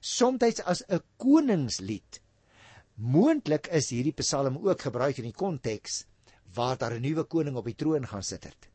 Soms 0.00 0.60
as 0.64 0.82
'n 0.88 1.02
koningslied. 1.16 2.20
Moontlik 2.94 3.66
is 3.66 3.90
hierdie 3.90 4.16
Psalm 4.22 4.56
ook 4.56 4.80
gebruik 4.80 5.18
in 5.18 5.24
die 5.24 5.32
konteks 5.32 6.04
waar 6.54 6.78
daar 6.78 6.94
'n 6.94 7.02
nuwe 7.02 7.24
koning 7.24 7.56
op 7.56 7.64
die 7.64 7.74
troon 7.74 8.06
gaan 8.06 8.22
sit 8.22 8.44
het. 8.44 8.68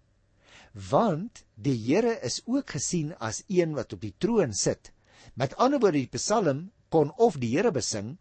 Want 0.71 1.43
die 1.55 1.75
Here 1.75 2.19
is 2.23 2.41
ook 2.45 2.69
gesien 2.77 3.15
as 3.19 3.43
een 3.47 3.75
wat 3.75 3.93
op 3.93 4.01
die 4.01 4.15
troon 4.17 4.53
sit. 4.53 4.91
Met 5.33 5.55
ander 5.55 5.79
woorde 5.79 5.99
die 5.99 6.17
Psalm 6.17 6.71
kon 6.89 7.11
of 7.17 7.37
die 7.39 7.55
Here 7.55 7.71
besing 7.71 8.17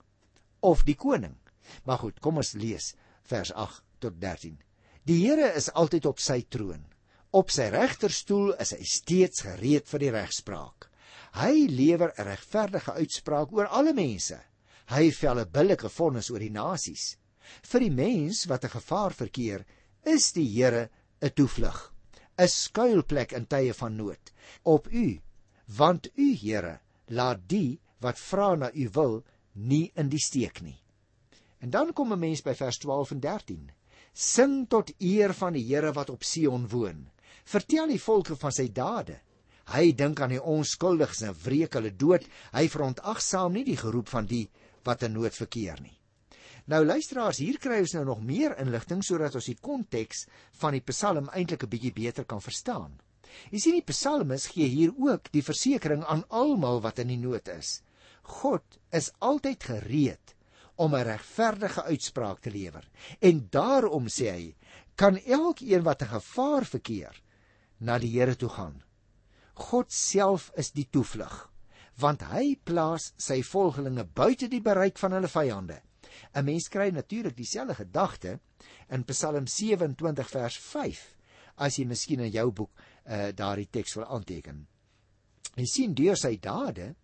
of 0.60 0.82
die 0.84 0.96
koning. 0.96 1.36
Maar 1.84 1.98
goed, 1.98 2.20
kom 2.20 2.36
ons 2.36 2.52
lees 2.52 2.94
vers 3.30 3.52
8 3.52 3.82
tot 4.02 4.20
13. 4.20 4.58
Die 5.06 5.20
Here 5.22 5.52
is 5.56 5.70
altyd 5.72 6.06
op 6.10 6.18
sy 6.20 6.42
troon. 6.48 6.84
Op 7.30 7.52
sy 7.54 7.68
regterstoel 7.70 8.56
is 8.58 8.74
hy 8.74 8.84
steeds 8.84 9.44
gereed 9.46 9.86
vir 9.86 10.02
die 10.02 10.14
regspraak. 10.14 10.88
Hy 11.38 11.66
lewer 11.70 12.10
'n 12.18 12.26
regverdige 12.26 12.92
uitspraak 12.92 13.52
oor 13.52 13.66
alle 13.66 13.92
mense. 13.94 14.40
Hy 14.90 15.10
vel 15.10 15.38
'n 15.38 15.52
billike 15.52 15.88
vonnis 15.88 16.30
oor 16.30 16.40
die 16.40 16.50
nasies. 16.50 17.16
Vir 17.62 17.80
die 17.80 17.90
mens 17.90 18.46
wat 18.46 18.64
'n 18.64 18.74
gevaar 18.74 19.12
verkeer, 19.14 19.64
is 20.04 20.32
die 20.32 20.46
Here 20.46 20.90
'n 21.22 21.30
toevlug, 21.30 21.89
'n 22.40 22.48
skuilplek 22.48 23.32
in 23.36 23.46
tye 23.46 23.74
van 23.76 23.96
nood. 23.96 24.32
Op 24.62 24.88
U, 24.92 25.20
want 25.76 26.08
U 26.16 26.28
Here, 26.34 26.80
laat 27.06 27.48
die 27.48 27.80
wat 28.00 28.18
vra 28.18 28.54
na 28.56 28.70
U 28.72 28.88
wil 28.92 29.22
nie 29.52 29.90
in 29.94 30.08
die 30.08 30.22
steek 30.22 30.62
nie. 30.62 30.78
En 31.60 31.70
dan 31.70 31.92
kom 31.92 32.12
'n 32.12 32.18
mens 32.18 32.42
by 32.42 32.54
vers 32.54 32.78
12 32.78 33.10
en 33.10 33.20
13. 33.20 33.70
Sing 34.12 34.68
tot 34.68 34.92
eer 34.98 35.34
van 35.34 35.52
die 35.52 35.64
Here 35.64 35.92
wat 35.92 36.10
op 36.10 36.24
Sion 36.24 36.68
woon. 36.68 37.10
Vertel 37.44 37.86
die 37.86 38.00
volke 38.00 38.36
van 38.36 38.52
sy 38.52 38.68
dade. 38.72 39.20
Hy 39.70 39.92
dink 39.92 40.20
aan 40.20 40.34
die 40.34 40.42
onskuldiges 40.42 41.22
en 41.22 41.34
wreek 41.44 41.74
hulle 41.74 41.96
dood. 41.96 42.26
Hy 42.52 42.68
verontagsaam 42.68 43.52
nie 43.52 43.64
die 43.64 43.76
geroep 43.76 44.08
van 44.08 44.26
die 44.26 44.48
wat 44.84 45.02
in 45.02 45.12
nood 45.12 45.34
verkeer 45.34 45.80
nie. 45.80 45.99
Nou 46.70 46.84
luisteraars, 46.86 47.40
hier 47.42 47.56
kry 47.58 47.80
ons 47.82 47.96
nou 47.96 48.04
nog 48.06 48.20
meer 48.22 48.52
inligting 48.62 49.00
sodat 49.02 49.34
ons 49.34 49.46
die 49.50 49.56
konteks 49.58 50.20
van 50.60 50.76
die 50.76 50.84
Psalm 50.86 51.26
eintlik 51.34 51.64
'n 51.64 51.70
bietjie 51.72 51.90
beter 51.92 52.24
kan 52.24 52.40
verstaan. 52.40 52.92
Jy 53.50 53.58
sien 53.58 53.74
die 53.74 53.90
Psalmis 53.90 54.46
gee 54.54 54.68
hier 54.68 54.92
ook 54.94 55.32
die 55.32 55.42
versekering 55.42 56.04
aan 56.04 56.22
almal 56.28 56.80
wat 56.80 56.98
in 56.98 57.08
die 57.08 57.18
nood 57.18 57.48
is. 57.48 57.82
God 58.22 58.78
is 58.92 59.10
altyd 59.18 59.64
gereed 59.64 60.36
om 60.76 60.94
'n 60.94 61.02
regverdige 61.02 61.82
uitspraak 61.82 62.38
te 62.38 62.50
lewer. 62.50 62.86
En 63.20 63.48
daarom 63.50 64.06
sê 64.06 64.30
hy, 64.30 64.54
kan 64.94 65.18
elkeen 65.18 65.82
wat 65.82 66.02
'n 66.02 66.14
gevaar 66.14 66.64
verkeer 66.64 67.22
na 67.80 67.98
die 67.98 68.14
Here 68.14 68.36
toe 68.36 68.48
gaan. 68.48 68.82
God 69.54 69.92
self 69.92 70.52
is 70.54 70.70
die 70.70 70.86
toevlug, 70.90 71.50
want 71.98 72.22
hy 72.22 72.60
plaas 72.64 73.12
sy 73.16 73.42
volgelinge 73.42 74.04
buite 74.04 74.48
die 74.48 74.62
bereik 74.62 74.98
van 74.98 75.12
hulle 75.12 75.28
vyande. 75.28 75.82
'n 76.34 76.44
Mens 76.44 76.68
kry 76.68 76.90
natuurlik 76.90 77.36
dieselfde 77.36 77.74
gedagte 77.74 78.38
in 78.88 79.04
Psalm 79.04 79.46
27 79.46 80.28
vers 80.28 80.58
5 80.58 81.16
as 81.56 81.78
jy 81.78 81.84
miskien 81.84 82.20
in 82.20 82.32
jou 82.32 82.50
boek 82.50 82.70
uh, 83.06 83.32
daardie 83.36 83.68
teks 83.70 83.94
wil 83.94 84.06
aanteken. 84.06 84.66
Jy 85.56 85.66
sien 85.66 85.94
deur 85.94 86.16
sy 86.16 86.36
dade 86.40 86.94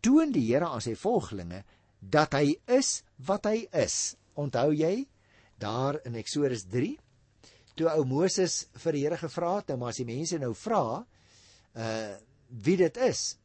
toon 0.00 0.32
die 0.32 0.46
Here 0.46 0.68
aan 0.68 0.84
sy 0.84 0.94
volgelinge 0.94 1.64
dat 2.00 2.32
hy 2.38 2.54
is 2.66 3.02
wat 3.26 3.48
hy 3.50 3.66
is. 3.72 4.16
Onthou 4.38 4.70
jy 4.72 5.08
daar 5.58 5.98
in 6.06 6.14
Eksodus 6.14 6.64
3 6.70 6.94
toe 7.78 7.90
ou 7.92 8.04
Moses 8.06 8.66
vir 8.82 8.96
die 8.96 9.04
Here 9.04 9.18
gevra 9.20 9.58
het, 9.58 9.68
nou 9.70 9.78
maar 9.82 9.92
as 9.94 10.00
die 10.00 10.08
mense 10.08 10.38
nou 10.38 10.54
vra, 10.54 11.04
uh 11.74 12.16
wie 12.48 12.78
dit 12.80 12.96
is 13.04 13.36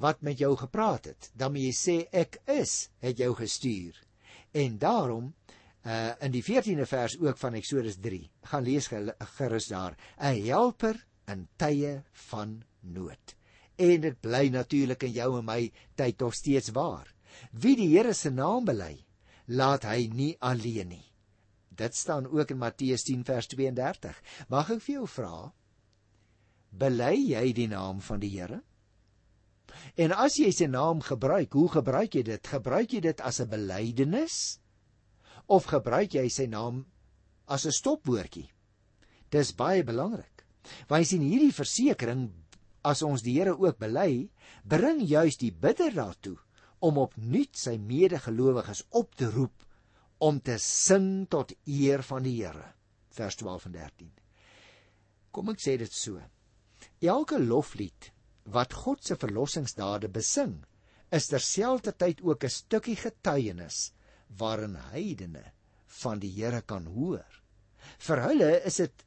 wat 0.00 0.22
met 0.24 0.38
jou 0.40 0.54
gepraat 0.56 1.10
het, 1.10 1.26
dan 1.36 1.52
moet 1.52 1.66
jy 1.66 1.72
sê 1.76 1.96
ek 2.16 2.38
is 2.48 2.88
het 3.04 3.18
jou 3.20 3.34
gestuur. 3.36 3.98
En 4.52 4.78
daarom 4.78 5.34
uh 5.86 6.12
in 6.20 6.32
die 6.34 6.44
14de 6.44 6.86
vers 6.86 7.18
ook 7.18 7.38
van 7.38 7.54
Eksodus 7.54 7.96
3, 8.00 8.30
gaan 8.42 8.62
lees 8.62 8.88
gerus 9.36 9.66
daar, 9.66 9.96
'n 10.18 10.42
helper 10.44 11.06
in 11.26 11.48
tye 11.56 12.02
van 12.12 12.62
nood. 12.80 13.36
En 13.76 14.00
dit 14.00 14.20
bly 14.20 14.48
natuurlik 14.48 15.02
in 15.02 15.12
jou 15.12 15.38
en 15.38 15.44
my 15.44 15.72
tyd 15.94 16.18
nog 16.20 16.34
steeds 16.34 16.68
waar. 16.68 17.14
Wie 17.50 17.76
die 17.76 17.96
Here 17.96 18.12
se 18.12 18.30
naam 18.30 18.64
bely, 18.64 19.06
laat 19.46 19.82
hy 19.82 20.08
nie 20.12 20.36
alleen 20.38 20.88
nie. 20.88 21.06
Dit 21.68 21.96
staan 21.96 22.26
ook 22.26 22.50
in 22.50 22.58
Matteus 22.58 23.02
10 23.02 23.24
vers 23.24 23.46
32. 23.46 24.22
Mag 24.48 24.70
ek 24.70 24.82
vir 24.82 24.94
jou 24.94 25.06
vra, 25.08 25.52
bely 26.70 27.14
jy 27.14 27.52
die 27.56 27.68
naam 27.68 28.00
van 28.00 28.20
die 28.20 28.34
Here? 28.36 28.60
En 29.96 30.12
as 30.12 30.36
jy 30.38 30.50
sy 30.54 30.66
naam 30.70 31.00
gebruik, 31.04 31.52
hoe 31.52 31.68
gebruik 31.68 32.14
jy 32.14 32.22
dit? 32.22 32.46
Gebruik 32.46 32.92
jy 32.92 33.00
dit 33.00 33.20
as 33.20 33.40
'n 33.40 33.48
belydenis 33.48 34.58
of 35.46 35.64
gebruik 35.64 36.14
jy 36.14 36.28
sy 36.28 36.46
naam 36.46 36.86
as 37.46 37.66
'n 37.66 37.72
stopwoordjie? 37.72 38.50
Dis 39.30 39.52
baie 39.52 39.82
belangrik. 39.84 40.46
Want 40.88 41.06
sien 41.06 41.22
hierdie 41.22 41.52
versekering 41.52 42.30
as 42.82 43.02
ons 43.02 43.22
die 43.22 43.38
Here 43.38 43.56
ook 43.58 43.78
bely, 43.78 44.30
bring 44.64 45.00
juis 45.00 45.36
die 45.36 45.52
bidder 45.52 45.92
daartoe 45.94 46.36
om 46.80 46.98
opnuut 46.98 47.56
sy 47.56 47.76
medegelowiges 47.76 48.84
op 48.90 49.14
te 49.14 49.28
roep 49.30 49.66
om 50.18 50.40
te 50.40 50.58
sing 50.58 51.28
tot 51.28 51.52
eer 51.66 52.02
van 52.02 52.22
die 52.22 52.36
Here. 52.42 52.74
Vers 53.10 53.36
12 53.36 53.66
en 53.66 53.72
13. 53.72 54.10
Kom 55.30 55.50
ek 55.52 55.60
sê 55.62 55.76
dit 55.78 55.92
so. 55.92 56.20
Elke 57.00 57.38
loflied 57.38 58.10
wat 58.44 58.72
God 58.72 59.04
se 59.04 59.16
verlossingsdade 59.16 60.08
besing, 60.08 60.64
is 61.10 61.26
terselfdertyd 61.26 62.22
ook 62.22 62.44
'n 62.44 62.48
stukkie 62.50 62.96
getuienis 62.96 63.92
waarin 64.38 64.74
heidene 64.74 65.52
van 65.86 66.18
die 66.18 66.30
Here 66.30 66.62
kan 66.62 66.86
hoor. 66.86 67.26
Vir 67.98 68.22
hulle 68.22 68.62
is 68.64 68.76
dit 68.76 69.04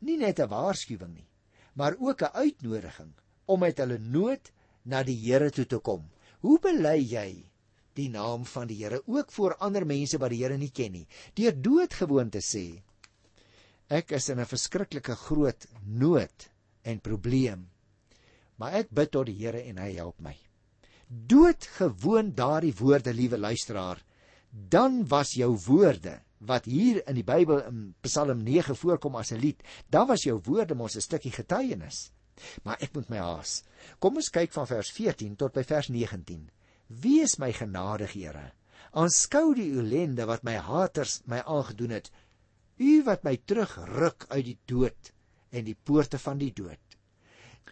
nie 0.00 0.16
net 0.16 0.38
'n 0.40 0.48
waarskuwing 0.48 1.14
nie, 1.14 1.28
maar 1.74 1.96
ook 1.98 2.22
'n 2.22 2.34
uitnodiging 2.34 3.12
om 3.46 3.60
met 3.60 3.78
hulle 3.78 3.98
nood 3.98 4.52
na 4.84 5.02
die 5.02 5.16
Here 5.16 5.50
toe 5.50 5.66
te 5.66 5.78
kom 5.78 6.10
Hoe 6.40 6.56
bely 6.62 6.96
jy 7.04 7.30
die 7.98 8.08
naam 8.08 8.46
van 8.48 8.68
die 8.70 8.78
Here 8.80 9.02
ook 9.04 9.32
voor 9.34 9.58
ander 9.60 9.84
mense 9.86 10.18
wat 10.20 10.32
die 10.32 10.40
Here 10.40 10.56
nie 10.56 10.72
ken 10.72 10.94
nie. 10.94 11.06
Deur 11.36 11.52
doodgewoon 11.52 12.30
te 12.32 12.40
sê 12.44 12.64
ek 13.90 14.14
is 14.16 14.28
in 14.30 14.38
'n 14.38 14.46
verskriklike 14.46 15.16
groot 15.26 15.66
nood 15.84 16.48
en 16.84 17.00
probleem. 17.00 17.68
Maar 18.60 18.82
ek 18.82 18.90
bid 18.92 19.10
tot 19.14 19.28
die 19.30 19.38
Here 19.40 19.62
en 19.70 19.80
hy 19.80 19.94
help 19.96 20.20
my. 20.20 20.36
Doodgewoon 21.08 22.34
daardie 22.36 22.74
woorde, 22.76 23.14
liewe 23.16 23.38
luisteraar, 23.40 24.02
dan 24.50 25.06
was 25.08 25.32
jou 25.38 25.54
woorde 25.66 26.20
wat 26.44 26.68
hier 26.68 27.00
in 27.08 27.18
die 27.18 27.26
Bybel 27.26 27.60
in 27.68 27.80
Psalm 28.04 28.44
9 28.44 28.76
voorkom 28.76 29.16
as 29.16 29.32
'n 29.32 29.40
lied, 29.40 29.62
dan 29.90 30.06
was 30.06 30.24
jou 30.24 30.40
woorde 30.44 30.74
mos 30.74 30.96
'n 30.96 31.00
stukkie 31.00 31.32
getuienis. 31.32 32.12
Maar 32.64 32.76
ek 32.80 32.94
moet 32.94 33.08
my 33.08 33.18
haas. 33.18 33.64
Kom 33.98 34.16
ons 34.16 34.30
kyk 34.30 34.52
van 34.52 34.66
vers 34.66 34.90
14 34.90 35.36
tot 35.36 35.52
by 35.52 35.64
vers 35.64 35.88
19. 35.88 36.50
Wees 36.88 37.38
my 37.38 37.52
genadig, 37.52 38.12
Here. 38.12 38.52
Aanskou 38.92 39.54
die 39.54 39.70
ellende 39.78 40.26
wat 40.26 40.42
my 40.42 40.56
haters 40.56 41.20
my 41.26 41.42
aangedoen 41.46 41.90
het. 41.90 42.10
U 42.78 43.02
wat 43.04 43.24
my 43.24 43.36
terugruk 43.36 44.26
uit 44.28 44.44
die 44.44 44.58
dood 44.66 45.12
en 45.50 45.64
die 45.64 45.76
poorte 45.84 46.18
van 46.18 46.38
die 46.38 46.52
dood. 46.52 46.89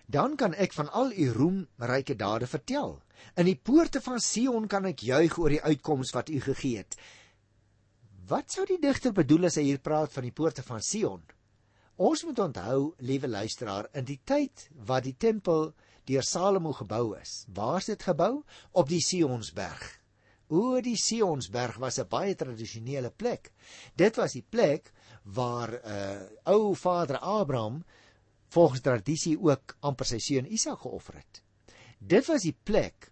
Dan 0.07 0.37
kan 0.37 0.55
ek 0.55 0.73
van 0.73 0.89
al 0.93 1.13
u 1.13 1.31
roemryke 1.33 2.17
dade 2.17 2.47
vertel. 2.47 2.99
In 3.37 3.45
die 3.45 3.59
poorte 3.61 4.01
van 4.01 4.21
Sion 4.21 4.67
kan 4.67 4.87
ek 4.89 5.03
juig 5.05 5.39
oor 5.39 5.53
die 5.53 5.63
uitkoms 5.63 6.13
wat 6.17 6.29
u 6.29 6.41
gegee 6.41 6.81
het. 6.81 6.97
Wat 8.29 8.53
sou 8.53 8.65
die 8.69 8.81
digter 8.81 9.13
bedoel 9.13 9.49
as 9.49 9.57
hy 9.57 9.67
hier 9.71 9.83
praat 9.85 10.13
van 10.13 10.27
die 10.27 10.33
poorte 10.33 10.63
van 10.63 10.83
Sion? 10.85 11.23
Ons 11.99 12.23
moet 12.25 12.39
onthou, 12.39 12.95
liewe 13.03 13.29
luisteraar, 13.29 13.89
in 13.93 14.05
die 14.07 14.21
tyd 14.25 14.69
wat 14.87 15.07
die 15.09 15.17
tempel 15.19 15.73
deur 16.09 16.25
Salomo 16.25 16.73
gebou 16.73 17.17
is. 17.19 17.43
Waar 17.53 17.81
is 17.81 17.89
dit 17.91 18.05
gebou? 18.07 18.43
Op 18.73 18.89
die 18.89 19.01
Sionsberg. 19.03 19.99
O, 20.49 20.79
die 20.81 20.97
Sionsberg 20.97 21.77
was 21.83 21.99
'n 21.99 22.09
baie 22.09 22.35
tradisionele 22.35 23.11
plek. 23.11 23.53
Dit 23.97 24.17
was 24.17 24.33
die 24.33 24.47
plek 24.49 24.93
waar 25.25 25.75
uh, 25.75 26.23
ou 26.45 26.75
vader 26.75 27.19
Abraham 27.19 27.85
volgens 28.49 28.81
tradisie 28.81 29.37
ook 29.41 29.77
amper 29.81 30.09
sy 30.09 30.19
seun 30.23 30.49
Isak 30.53 30.81
geoffer 30.85 31.21
het. 31.21 31.43
Dit 31.99 32.27
was 32.27 32.45
die 32.47 32.57
plek 32.65 33.11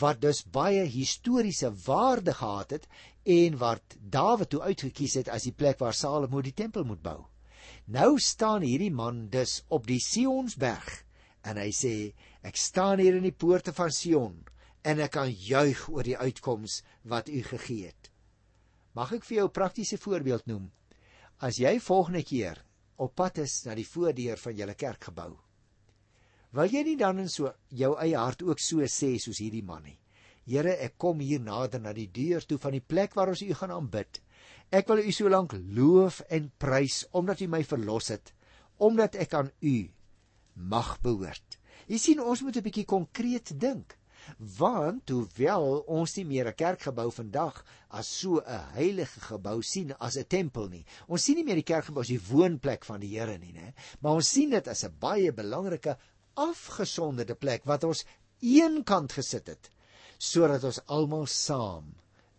wat 0.00 0.20
dus 0.20 0.42
baie 0.42 0.82
historiese 0.90 1.70
waarde 1.86 2.34
gehad 2.34 2.70
het 2.70 2.88
en 3.24 3.58
wat 3.58 3.96
Dawid 3.98 4.50
toe 4.50 4.62
uitgekies 4.62 5.14
het 5.20 5.28
as 5.32 5.46
die 5.46 5.54
plek 5.54 5.78
waar 5.78 5.94
Salomo 5.94 6.42
die 6.42 6.54
tempel 6.54 6.84
moet 6.84 7.02
bou. 7.02 7.20
Nou 7.86 8.18
staan 8.18 8.66
hierdie 8.66 8.90
man 8.90 9.28
dus 9.30 9.62
op 9.68 9.86
die 9.86 10.00
Sionsberg 10.02 11.04
en 11.46 11.58
hy 11.62 11.70
sê 11.74 11.94
ek 12.46 12.58
staan 12.58 12.98
hier 13.02 13.14
in 13.18 13.26
die 13.26 13.34
poorte 13.34 13.74
van 13.74 13.94
Sion 13.94 14.42
en 14.86 15.02
ek 15.02 15.14
kan 15.18 15.30
juig 15.30 15.86
oor 15.90 16.06
die 16.06 16.18
uitkoms 16.18 16.80
wat 17.06 17.30
u 17.30 17.42
gegee 17.46 17.90
het. 17.90 18.10
Mag 18.94 19.12
ek 19.12 19.24
vir 19.24 19.36
jou 19.38 19.46
'n 19.46 19.58
praktiese 19.58 19.98
voorbeeld 19.98 20.46
noem? 20.46 20.70
As 21.38 21.58
jy 21.58 21.78
volgende 21.80 22.22
keer 22.22 22.65
op 22.96 23.14
pad 23.14 23.38
is 23.38 23.64
na 23.66 23.74
die 23.74 23.86
voordeur 23.86 24.40
van 24.40 24.56
julle 24.56 24.74
kerkgebou, 24.74 25.36
wil 26.56 26.72
jy 26.72 26.82
nie 26.86 26.96
dan 26.96 27.18
in 27.20 27.28
so 27.28 27.50
jou 27.68 27.94
eie 28.00 28.16
hart 28.16 28.42
ook 28.42 28.60
so 28.62 28.84
sê 28.88 29.16
soos 29.20 29.42
hierdie 29.42 29.64
man 29.64 29.82
nie? 29.84 29.98
Here, 30.46 30.76
ek 30.78 30.94
kom 31.02 31.18
hier 31.20 31.42
nader 31.42 31.82
na 31.82 31.92
die 31.92 32.06
deur 32.06 32.44
toe 32.46 32.58
van 32.62 32.76
die 32.76 32.84
plek 32.84 33.16
waar 33.18 33.32
ons 33.32 33.42
u 33.42 33.50
gaan 33.50 33.74
aanbid. 33.74 34.20
Ek 34.70 34.86
wil 34.88 35.02
u 35.02 35.12
so 35.12 35.28
lank 35.28 35.56
loof 35.74 36.20
en 36.30 36.52
prys 36.62 37.02
omdat 37.18 37.42
u 37.42 37.48
my 37.50 37.64
verlos 37.66 38.12
het, 38.14 38.32
omdat 38.78 39.18
ek 39.18 39.34
aan 39.34 39.50
u 39.60 39.76
mag 40.54 40.96
behoort. 41.02 41.58
Jy 41.90 41.98
sien 41.98 42.22
ons 42.22 42.42
moet 42.42 42.56
'n 42.56 42.62
bietjie 42.62 42.86
konkreet 42.86 43.52
dink. 43.60 43.98
Want 44.58 45.08
hoewel 45.08 45.84
ons 45.86 46.16
nie 46.16 46.24
meer 46.24 46.48
'n 46.48 46.54
kerkgebou 46.54 47.10
vandag 47.10 47.64
as 47.88 48.08
so 48.20 48.40
'n 48.40 48.72
heilige 48.74 49.20
gebou 49.20 49.62
sien 49.62 49.92
as 49.98 50.16
'n 50.16 50.26
tempel 50.26 50.68
nie. 50.68 50.84
Ons 51.08 51.24
sien 51.24 51.36
nie 51.36 51.44
meer 51.44 51.62
die 51.62 51.72
kerkgebou 51.74 52.00
as 52.00 52.08
die 52.08 52.26
woonplek 52.30 52.84
van 52.84 53.00
die 53.00 53.18
Here 53.18 53.38
nie, 53.38 53.52
né? 53.52 53.74
Maar 54.00 54.12
ons 54.12 54.28
sien 54.28 54.50
dit 54.50 54.68
as 54.68 54.84
'n 54.84 54.96
baie 54.98 55.32
belangrike 55.32 55.96
afgesonderde 56.34 57.34
plek 57.34 57.64
wat 57.64 57.84
ons 57.84 58.04
eenkant 58.40 59.12
gesit 59.12 59.46
het 59.46 59.70
sodat 60.18 60.64
ons 60.64 60.80
almal 60.86 61.26
saam 61.26 61.94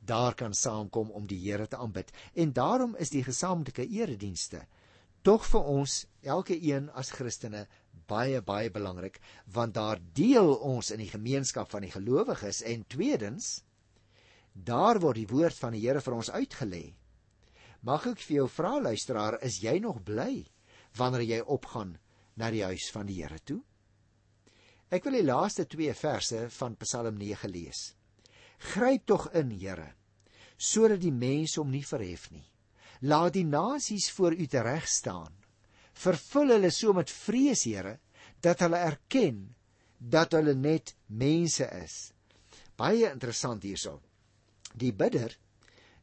daar 0.08 0.34
kan 0.36 0.54
saamkom 0.54 1.12
om 1.12 1.28
die 1.28 1.40
Here 1.40 1.68
te 1.68 1.78
aanbid. 1.78 2.12
En 2.34 2.54
daarom 2.54 2.96
is 2.96 3.10
die 3.10 3.24
gesamentlike 3.24 3.88
eredienste 3.88 4.66
tog 5.22 5.46
vir 5.46 5.64
ons 5.68 6.06
elke 6.24 6.56
een 6.64 6.90
as 6.96 7.12
Christene 7.12 7.66
baie 8.08 8.42
baie 8.42 8.70
belangrik 8.74 9.20
want 9.54 9.76
daar 9.76 10.00
deel 10.14 10.54
ons 10.56 10.92
in 10.96 11.02
die 11.04 11.12
gemeenskap 11.12 11.70
van 11.72 11.86
die 11.86 11.94
gelowiges 11.94 12.64
en 12.66 12.86
tweedens 12.88 13.58
daar 14.54 15.00
word 15.00 15.20
die 15.22 15.30
woord 15.30 15.58
van 15.62 15.76
die 15.76 15.84
Here 15.84 16.02
vir 16.02 16.16
ons 16.18 16.32
uitgelê. 16.34 16.96
Mag 17.86 18.08
ek 18.10 18.22
vir 18.26 18.36
jou 18.40 18.48
vra 18.50 18.78
luisteraar, 18.82 19.38
is 19.46 19.60
jy 19.62 19.78
nog 19.84 20.02
bly 20.04 20.48
wanneer 20.98 21.26
jy 21.28 21.42
opgaan 21.46 21.98
na 22.36 22.50
die 22.50 22.64
huis 22.66 22.90
van 22.94 23.06
die 23.06 23.20
Here 23.22 23.38
toe? 23.46 23.62
Ek 24.90 25.06
wil 25.06 25.20
die 25.20 25.28
laaste 25.28 25.68
2 25.70 25.94
verse 25.94 26.48
van 26.58 26.78
Psalm 26.82 27.20
9 27.20 27.52
lees. 27.52 27.92
Gryp 28.74 29.06
tog 29.06 29.28
in, 29.38 29.52
Here, 29.52 29.92
sodat 30.58 31.04
die 31.04 31.14
mense 31.14 31.60
hom 31.62 31.70
nie 31.70 31.86
verhef 31.86 32.32
nie. 32.32 32.48
Laat 33.06 33.36
die 33.36 33.46
nasies 33.46 34.10
voor 34.16 34.34
U 34.34 34.48
tereg 34.50 34.88
staan 34.90 35.36
vervul 36.04 36.54
hulle 36.56 36.72
so 36.72 36.94
met 36.94 37.12
vrees, 37.12 37.64
Here, 37.66 37.98
dat 38.42 38.62
hulle 38.62 38.78
erken 38.78 39.56
dat 39.98 40.36
hulle 40.38 40.54
net 40.54 40.94
mense 41.08 41.66
is. 41.82 42.14
Baie 42.78 43.10
interessant 43.10 43.64
hierso. 43.66 44.00
Die 44.78 44.94
bidder 44.94 45.34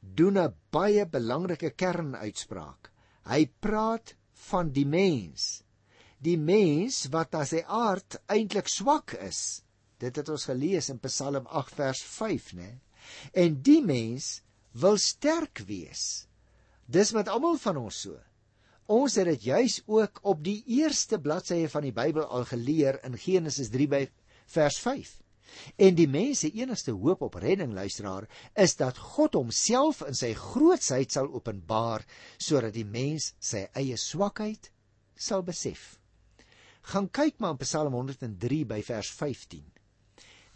doen 0.01 0.39
'n 0.39 0.55
baie 0.71 1.07
belangrike 1.07 1.71
kernuitspraak. 1.71 2.91
Hy 3.25 3.47
praat 3.61 4.15
van 4.51 4.73
die 4.73 4.87
mens. 4.87 5.63
Die 6.21 6.37
mens 6.37 7.07
wat 7.11 7.35
as 7.35 7.51
sy 7.51 7.63
aard 7.67 8.17
eintlik 8.29 8.69
swak 8.69 9.15
is. 9.15 9.63
Dit 9.99 10.17
het 10.17 10.29
ons 10.29 10.45
gelees 10.45 10.91
in 10.91 10.99
Psalm 10.99 11.47
8 11.47 11.75
vers 11.75 12.03
5, 12.03 12.53
né? 12.53 12.81
En 13.33 13.63
die 13.63 13.83
mens 13.83 14.43
wil 14.73 14.99
sterk 14.99 15.63
wees. 15.67 16.27
Dis 16.87 17.13
met 17.13 17.29
almal 17.29 17.57
van 17.57 17.77
ons 17.77 18.01
so. 18.01 18.19
Ons 18.93 19.15
het 19.17 19.25
dit 19.31 19.47
juis 19.49 19.79
ook 19.89 20.19
op 20.29 20.43
die 20.45 20.61
eerste 20.77 21.17
bladsye 21.21 21.69
van 21.73 21.87
die 21.87 21.95
Bybel 21.97 22.25
al 22.25 22.45
geleer 22.45 22.99
in 23.07 23.17
Genesis 23.17 23.71
3 23.73 23.87
by 23.89 24.03
vers 24.53 24.79
5. 24.85 25.13
En 25.81 25.95
die 25.97 26.09
mens 26.11 26.43
se 26.43 26.51
enigste 26.53 26.93
hoop 26.93 27.23
op 27.23 27.39
redding 27.41 27.73
luisteraar 27.73 28.27
is 28.61 28.77
dat 28.77 28.99
God 28.99 29.39
homself 29.39 30.03
in 30.05 30.17
sy 30.19 30.35
grootsheid 30.37 31.13
sal 31.15 31.31
openbaar 31.33 32.05
sodat 32.37 32.75
die 32.75 32.85
mens 32.85 33.33
sy 33.41 33.65
eie 33.73 33.97
swakheid 33.97 34.69
sal 35.17 35.45
besef. 35.47 35.95
Gaan 36.93 37.09
kyk 37.09 37.39
maar 37.41 37.55
in 37.55 37.63
Psalm 37.63 37.95
103 37.97 38.65
by 38.69 38.83
vers 38.85 39.11
15. 39.17 39.65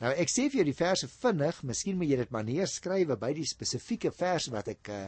Nou 0.02 0.12
ek 0.12 0.28
sê 0.28 0.50
vir 0.50 0.60
jou 0.60 0.68
die 0.68 0.76
verse 0.76 1.08
vinnig, 1.08 1.62
miskien 1.64 1.96
moet 1.96 2.12
jy 2.12 2.20
dit 2.20 2.34
maar 2.34 2.44
neerskryf 2.44 3.16
by 3.18 3.32
die 3.38 3.48
spesifieke 3.48 4.12
vers 4.12 4.50
wat 4.52 4.68
ek 4.74 4.92
uh, 4.92 5.06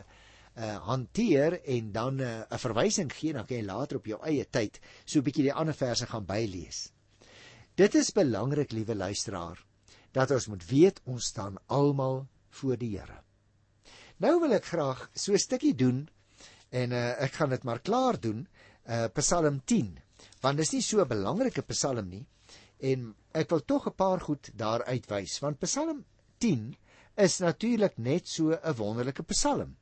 uh 0.56 0.76
hanteer 0.86 1.60
en 1.64 1.92
dan 1.92 2.16
'n 2.16 2.44
uh, 2.50 2.58
verwysing 2.58 3.12
gee 3.12 3.32
dan 3.32 3.46
kan 3.46 3.56
jy 3.56 3.64
later 3.64 3.96
op 3.96 4.06
jou 4.06 4.20
eie 4.22 4.44
tyd 4.44 4.80
so 5.04 5.18
'n 5.18 5.24
bietjie 5.24 5.48
die 5.48 5.54
ander 5.54 5.74
verse 5.74 6.06
gaan 6.06 6.26
bylees. 6.26 6.92
Dit 7.74 7.94
is 7.94 8.12
belangrik, 8.12 8.72
liewe 8.72 8.94
luisteraar, 8.94 9.64
dat 10.12 10.30
ons 10.30 10.46
moet 10.46 10.64
weet 10.66 11.00
ons 11.04 11.24
staan 11.24 11.56
almal 11.66 12.26
voor 12.50 12.76
die 12.76 12.98
Here. 12.98 13.22
Nou 14.18 14.40
wil 14.40 14.52
ek 14.52 14.64
graag 14.64 15.10
so 15.14 15.32
'n 15.32 15.38
stukkie 15.38 15.74
doen 15.74 16.08
en 16.70 16.92
uh 16.92 17.22
ek 17.22 17.32
gaan 17.32 17.50
dit 17.50 17.64
maar 17.64 17.80
klaar 17.80 18.20
doen, 18.20 18.48
uh 18.88 19.06
Psalm 19.14 19.62
10, 19.64 19.98
want 20.42 20.56
dit 20.56 20.66
is 20.66 20.72
nie 20.72 20.82
so 20.82 21.00
'n 21.00 21.08
belangrike 21.08 21.62
Psalm 21.62 22.08
nie 22.08 22.26
en 22.80 23.14
ek 23.32 23.50
wil 23.50 23.64
tog 23.64 23.86
'n 23.86 23.94
paar 23.94 24.20
goed 24.20 24.50
daar 24.54 24.84
uitwys 24.84 25.38
want 25.40 25.60
Psalm 25.60 26.04
10 26.38 26.76
is 27.16 27.38
natuurlik 27.38 27.98
net 27.98 28.28
so 28.28 28.52
'n 28.52 28.76
wonderlike 28.76 29.22
Psalm. 29.22 29.76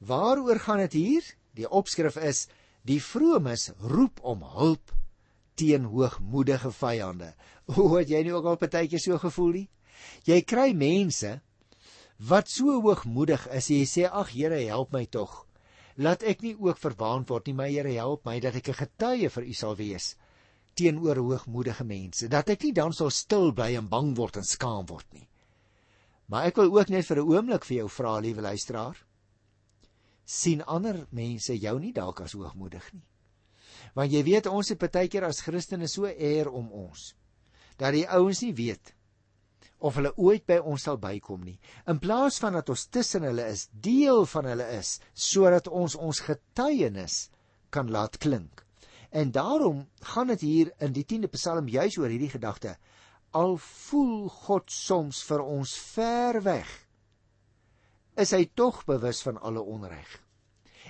Waaroor 0.00 0.58
gaan 0.58 0.80
dit 0.86 0.92
hier? 0.92 1.24
Die 1.52 1.68
opskrif 1.68 2.16
is: 2.16 2.46
Die 2.88 3.02
vromes 3.04 3.70
roep 3.84 4.20
om 4.24 4.42
hulp 4.56 4.94
teen 5.60 5.84
hoogmoedige 5.84 6.72
vyande. 6.72 7.34
Hoe 7.76 7.98
het 7.98 8.08
jy 8.08 8.22
nie 8.24 8.32
ook 8.32 8.48
al 8.48 8.56
partykeer 8.56 9.02
so 9.02 9.18
gevoel 9.20 9.52
nie? 9.58 9.68
Jy 10.24 10.40
kry 10.48 10.70
mense 10.72 11.40
wat 12.30 12.48
so 12.48 12.80
hoogmoedig 12.80 13.44
is, 13.52 13.68
jy 13.68 13.84
sê: 13.84 14.06
"Ag 14.08 14.32
Here, 14.32 14.56
help 14.72 14.92
my 14.96 15.04
tog. 15.04 15.44
Laat 15.96 16.24
ek 16.24 16.40
nie 16.44 16.54
ook 16.56 16.80
verwaan 16.80 17.26
word 17.28 17.46
nie, 17.46 17.56
my 17.56 17.68
Here, 17.68 17.92
help 18.00 18.24
my 18.24 18.38
dat 18.40 18.56
ek 18.56 18.72
'n 18.72 18.80
getuie 18.80 19.28
vir 19.28 19.44
U 19.44 19.52
sal 19.52 19.76
wees." 19.76 20.16
teenoor 20.74 21.18
hoogmoedige 21.18 21.84
mense 21.84 22.28
dat 22.28 22.48
ek 22.48 22.62
nie 22.62 22.72
dan 22.72 22.92
sal 22.92 23.10
stil 23.10 23.52
bly 23.52 23.74
en 23.76 23.88
bang 23.88 24.14
word 24.16 24.36
en 24.36 24.46
skaam 24.46 24.86
word 24.86 25.06
nie. 25.12 25.28
Maar 26.30 26.46
ek 26.46 26.56
wil 26.56 26.72
ook 26.78 26.88
net 26.88 27.04
vir 27.04 27.18
'n 27.18 27.28
oomblik 27.28 27.64
vir 27.64 27.76
jou 27.76 27.88
vra, 27.88 28.18
liewe 28.20 28.40
luisteraar 28.40 28.96
sien 30.30 30.62
ander 30.62 31.02
mense 31.10 31.56
jou 31.58 31.76
nie 31.82 31.92
dalk 31.96 32.22
as 32.24 32.36
hoogmoedig 32.38 32.86
nie. 32.94 33.06
Want 33.96 34.12
jy 34.14 34.22
weet 34.26 34.46
ons 34.50 34.70
is 34.70 34.78
baie 34.78 35.08
keer 35.10 35.26
as 35.26 35.42
Christene 35.42 35.88
so 35.90 36.06
eer 36.06 36.50
om 36.50 36.70
ons 36.86 37.10
dat 37.80 37.94
die 37.96 38.06
ouens 38.12 38.42
nie 38.44 38.52
weet 38.54 38.92
of 39.80 39.96
hulle 39.96 40.12
ooit 40.20 40.44
by 40.46 40.58
ons 40.60 40.84
sal 40.84 40.98
bykom 41.00 41.40
nie. 41.46 41.56
In 41.88 41.98
plaas 42.02 42.36
van 42.42 42.58
dat 42.58 42.68
ons 42.68 42.82
tussen 42.92 43.24
hulle 43.24 43.46
is, 43.48 43.66
deel 43.72 44.26
van 44.28 44.50
hulle 44.50 44.66
is, 44.76 44.98
sodat 45.14 45.70
ons 45.72 45.96
ons 45.96 46.20
getuienis 46.26 47.30
kan 47.72 47.88
laat 47.88 48.18
klink. 48.20 48.60
En 49.10 49.32
daarom 49.32 49.86
gaan 50.12 50.28
dit 50.34 50.44
hier 50.44 50.72
in 50.84 50.92
die 50.92 51.06
10de 51.08 51.32
Psalm 51.32 51.72
juis 51.72 51.96
oor 51.98 52.12
hierdie 52.12 52.30
gedagte. 52.30 52.76
Al 53.32 53.56
voel 53.62 54.28
God 54.28 54.70
soms 54.70 55.22
vir 55.24 55.42
ons 55.42 55.72
ver 55.94 56.42
weg, 56.44 56.68
is 58.16 58.32
hy 58.34 58.44
tog 58.54 58.84
bewus 58.88 59.22
van 59.22 59.40
alle 59.40 59.62
onreg. 59.62 60.18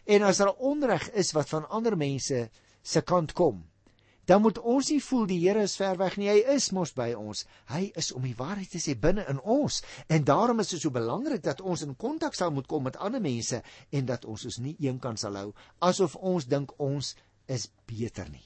En 0.04 0.22
as 0.22 0.40
daar 0.40 0.54
onreg 0.54 1.10
is 1.10 1.32
wat 1.36 1.48
van 1.48 1.68
ander 1.68 1.96
mense 1.96 2.48
se 2.82 3.02
kant 3.02 3.32
kom, 3.32 3.64
dan 4.30 4.42
moet 4.42 4.58
ons 4.58 4.88
nie 4.92 5.00
voel 5.02 5.24
die 5.26 5.40
Here 5.42 5.62
is 5.66 5.74
ver 5.76 5.96
weg 5.98 6.16
nie. 6.20 6.28
Hy 6.30 6.42
is 6.54 6.68
mos 6.70 6.92
by 6.94 7.08
ons. 7.18 7.42
Hy 7.72 7.88
is 7.98 8.12
om 8.14 8.22
die 8.22 8.36
waarheid 8.38 8.70
te 8.70 8.78
sê 8.78 8.94
binne 8.94 9.24
in 9.32 9.40
ons. 9.42 9.80
En 10.06 10.22
daarom 10.24 10.62
is 10.62 10.70
dit 10.70 10.82
so 10.82 10.94
belangrik 10.94 11.42
dat 11.42 11.60
ons 11.60 11.82
in 11.82 11.96
kontak 11.98 12.38
sal 12.38 12.52
moet 12.54 12.68
kom 12.70 12.86
met 12.86 12.98
ander 13.02 13.22
mense 13.24 13.58
en 13.90 14.06
dat 14.06 14.24
ons 14.24 14.44
ons 14.46 14.60
nie 14.62 14.76
eenkant 14.86 15.18
sal 15.18 15.34
hou 15.40 15.48
asof 15.82 16.14
ons 16.14 16.46
dink 16.46 16.76
ons 16.78 17.14
is 17.50 17.66
beter 17.90 18.30
nie. 18.30 18.44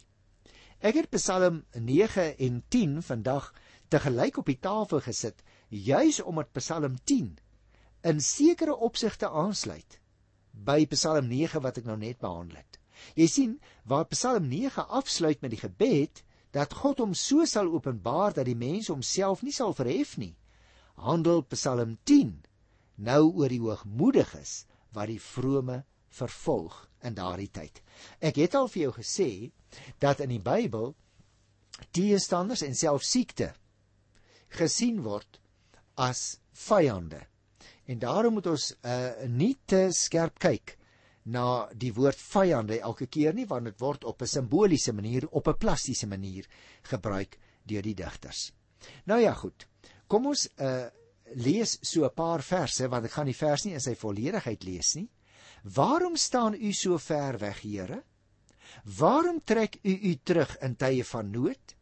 Ek 0.81 0.97
het 1.03 1.13
Psalm 1.13 1.63
9 1.77 2.31
en 2.47 2.63
10 2.69 2.99
vandag 3.05 3.53
te 3.93 4.01
gelyk 4.01 4.41
op 4.41 4.49
die 4.49 4.61
tafel 4.61 5.05
gesit, 5.05 5.45
juis 5.69 6.23
omdat 6.25 6.53
Psalm 6.57 6.97
10 7.05 7.35
in 8.05 8.21
sekere 8.21 8.77
opsigte 8.77 9.31
aansluit 9.31 9.99
by 10.53 10.85
Psalm 10.93 11.29
9 11.31 11.63
wat 11.65 11.81
ek 11.81 11.89
nou 11.89 11.97
net 11.99 12.21
behandel 12.23 12.61
het. 12.61 12.79
Jy 13.19 13.27
sien, 13.29 13.55
waar 13.85 14.07
Psalm 14.13 14.49
9 14.49 14.87
afsluit 15.01 15.41
met 15.43 15.55
die 15.55 15.63
gebed 15.63 16.23
dat 16.55 16.77
God 16.85 17.01
hom 17.03 17.15
so 17.19 17.45
sal 17.49 17.73
openbaar 17.73 18.37
dat 18.37 18.47
die 18.47 18.59
mens 18.59 18.91
homself 18.93 19.43
nie 19.43 19.55
sal 19.55 19.75
verhef 19.75 20.15
nie, 20.21 20.35
handel 21.01 21.43
Psalm 21.51 21.97
10 22.07 22.37
nou 23.03 23.23
oor 23.33 23.51
die 23.51 23.63
hoogmoediges 23.63 24.65
wat 24.95 25.11
die 25.11 25.21
vrome 25.21 25.83
vervolg 26.15 26.77
in 27.03 27.17
daardie 27.19 27.51
tyd. 27.51 27.81
Ek 28.23 28.39
het 28.39 28.55
al 28.55 28.71
vir 28.71 28.87
jou 28.87 28.93
gesê 29.01 29.31
dat 29.99 30.23
in 30.23 30.31
die 30.37 30.43
Bybel 30.43 30.95
teestanders 31.91 32.63
en 32.63 32.77
selfs 32.79 33.11
siekte 33.11 33.51
gesien 34.55 35.03
word 35.03 35.41
as 35.99 36.39
vyande. 36.55 37.25
En 37.87 37.99
daarom 37.99 38.33
moet 38.39 38.47
ons 38.47 38.71
uh, 38.83 39.11
nie 39.29 39.57
te 39.67 39.89
skerp 39.93 40.39
kyk 40.39 40.77
na 41.25 41.69
die 41.73 41.93
woord 41.97 42.21
vyande 42.21 42.81
elke 42.81 43.07
keer 43.07 43.35
nie 43.37 43.47
want 43.49 43.65
dit 43.65 43.81
word 43.81 44.05
op 44.05 44.23
'n 44.23 44.27
simboliese 44.27 44.93
manier, 44.93 45.29
op 45.31 45.49
'n 45.49 45.59
plastiese 45.59 46.07
manier 46.07 46.47
gebruik 46.83 47.39
deur 47.63 47.83
die 47.83 47.95
digters. 47.95 48.53
Nou 49.05 49.21
ja, 49.21 49.33
goed. 49.35 49.67
Kom 50.07 50.27
ons 50.27 50.49
uh 50.59 50.89
lees 51.35 51.79
so 51.81 52.05
'n 52.05 52.15
paar 52.15 52.43
verse 52.43 52.89
want 52.89 53.05
ek 53.05 53.13
gaan 53.13 53.27
die 53.27 53.37
vers 53.37 53.65
nie 53.65 53.73
in 53.73 53.81
sy 53.81 53.95
volledigheid 53.95 54.65
lees 54.65 54.95
nie. 54.95 55.09
Waarom 55.65 56.17
staan 56.17 56.55
u 56.55 56.73
so 56.73 56.99
ver 56.99 57.39
weg, 57.39 57.63
Here? 57.63 58.03
Waarom 58.85 59.41
trek 59.45 59.79
u 59.83 59.99
u 60.11 60.15
terug 60.23 60.57
in 60.61 60.77
tye 60.77 61.05
van 61.05 61.31
nood? 61.31 61.77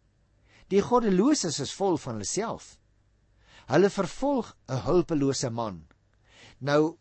Die 0.68 0.82
goddeloses 0.82 1.58
is 1.60 1.72
vol 1.72 1.96
van 1.96 2.14
hulle 2.14 2.24
self. 2.24 2.78
Hulle 3.66 3.90
vervolg 3.90 4.56
'n 4.68 4.82
hulpelose 4.86 5.50
man. 5.50 5.86
Nou 6.62 6.96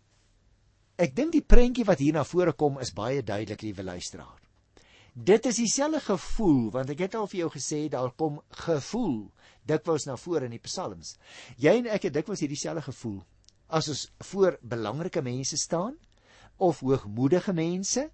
Ek 1.01 1.15
dink 1.17 1.31
die 1.33 1.41
prentjie 1.41 1.85
wat 1.87 2.01
hier 2.03 2.13
na 2.13 2.21
vore 2.27 2.51
kom 2.53 2.75
is 2.83 2.91
baie 2.93 3.23
duidelik, 3.25 3.63
liewe 3.65 3.83
luisteraar. 3.87 4.37
Dit 5.13 5.47
is 5.49 5.57
dieselfde 5.57 5.99
gevoel 6.05 6.69
want 6.75 6.91
ek 6.93 7.01
het 7.07 7.15
al 7.17 7.25
vir 7.31 7.39
jou 7.39 7.49
gesê 7.55 7.79
daar 7.89 8.13
kom 8.15 8.37
gevoel 8.67 9.31
dikwels 9.67 10.05
na 10.05 10.15
vore 10.19 10.45
in 10.45 10.53
die 10.53 10.61
psalms. 10.61 11.15
Jy 11.57 11.73
en 11.81 11.89
ek 11.95 12.05
het 12.07 12.15
dikwels 12.19 12.43
hierdie 12.45 12.59
selfde 12.59 12.85
gevoel 12.91 13.17
as 13.71 13.89
ons 13.89 14.05
voor 14.29 14.59
belangrike 14.61 15.23
mense 15.25 15.57
staan 15.57 15.97
of 16.61 16.83
hoogmoedige 16.85 17.55
mense 17.57 18.05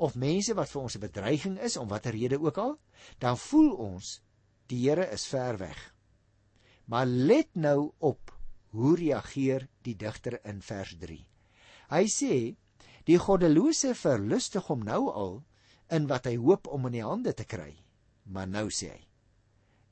of 0.00 0.14
mense 0.14 0.54
wat 0.54 0.70
vir 0.70 0.82
ons 0.82 0.96
'n 0.96 1.02
bedreiging 1.02 1.58
is 1.58 1.76
om 1.76 1.88
watter 1.88 2.14
rede 2.14 2.38
ook 2.38 2.58
al, 2.58 2.78
dan 3.18 3.36
voel 3.36 3.72
ons 3.90 4.20
die 4.68 4.86
Here 4.86 5.10
is 5.10 5.26
ver 5.26 5.58
weg. 5.58 5.94
Maar 6.86 7.06
let 7.06 7.48
nou 7.54 7.92
op 7.98 8.32
hoe 8.70 8.96
reageer 8.96 9.68
die 9.82 9.96
digter 9.96 10.38
in 10.44 10.60
vers 10.62 10.94
Hy 11.90 12.06
sê 12.06 12.34
die 13.08 13.18
goddelose 13.18 13.94
verlustig 13.98 14.68
hom 14.70 14.84
nou 14.86 15.10
al 15.10 15.40
in 15.90 16.06
wat 16.10 16.28
hy 16.30 16.36
hoop 16.38 16.68
om 16.70 16.86
in 16.86 16.98
die 17.00 17.06
hande 17.06 17.32
te 17.34 17.44
kry. 17.44 17.72
Maar 18.30 18.46
nou 18.46 18.68
sê 18.70 18.92
hy: 18.92 19.00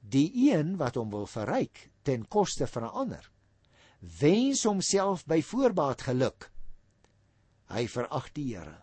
Die 0.00 0.30
een 0.50 0.76
wat 0.78 0.94
hom 0.94 1.10
wil 1.10 1.26
verryk 1.26 1.88
ten 2.06 2.24
koste 2.26 2.66
van 2.66 2.84
'n 2.84 2.94
ander, 3.02 3.30
wens 4.20 4.62
homself 4.64 5.26
by 5.26 5.42
voorbaat 5.42 6.02
geluk. 6.02 6.52
Hy 7.68 7.86
verag 7.86 8.32
die 8.32 8.54
Here. 8.54 8.82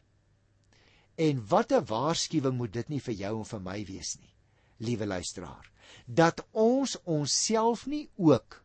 En 1.17 1.47
wat 1.47 1.71
'n 1.71 1.85
waarskuwing 1.85 2.57
moet 2.57 2.73
dit 2.73 2.89
nie 2.89 2.99
vir 2.99 3.13
jou 3.13 3.37
en 3.37 3.45
vir 3.45 3.59
my 3.59 3.85
wees 3.85 4.17
nie, 4.19 4.35
liewe 4.77 5.05
luisteraar, 5.05 5.71
dat 6.05 6.45
ons 6.51 6.97
onsself 7.03 7.87
nie 7.87 8.09
ook 8.15 8.64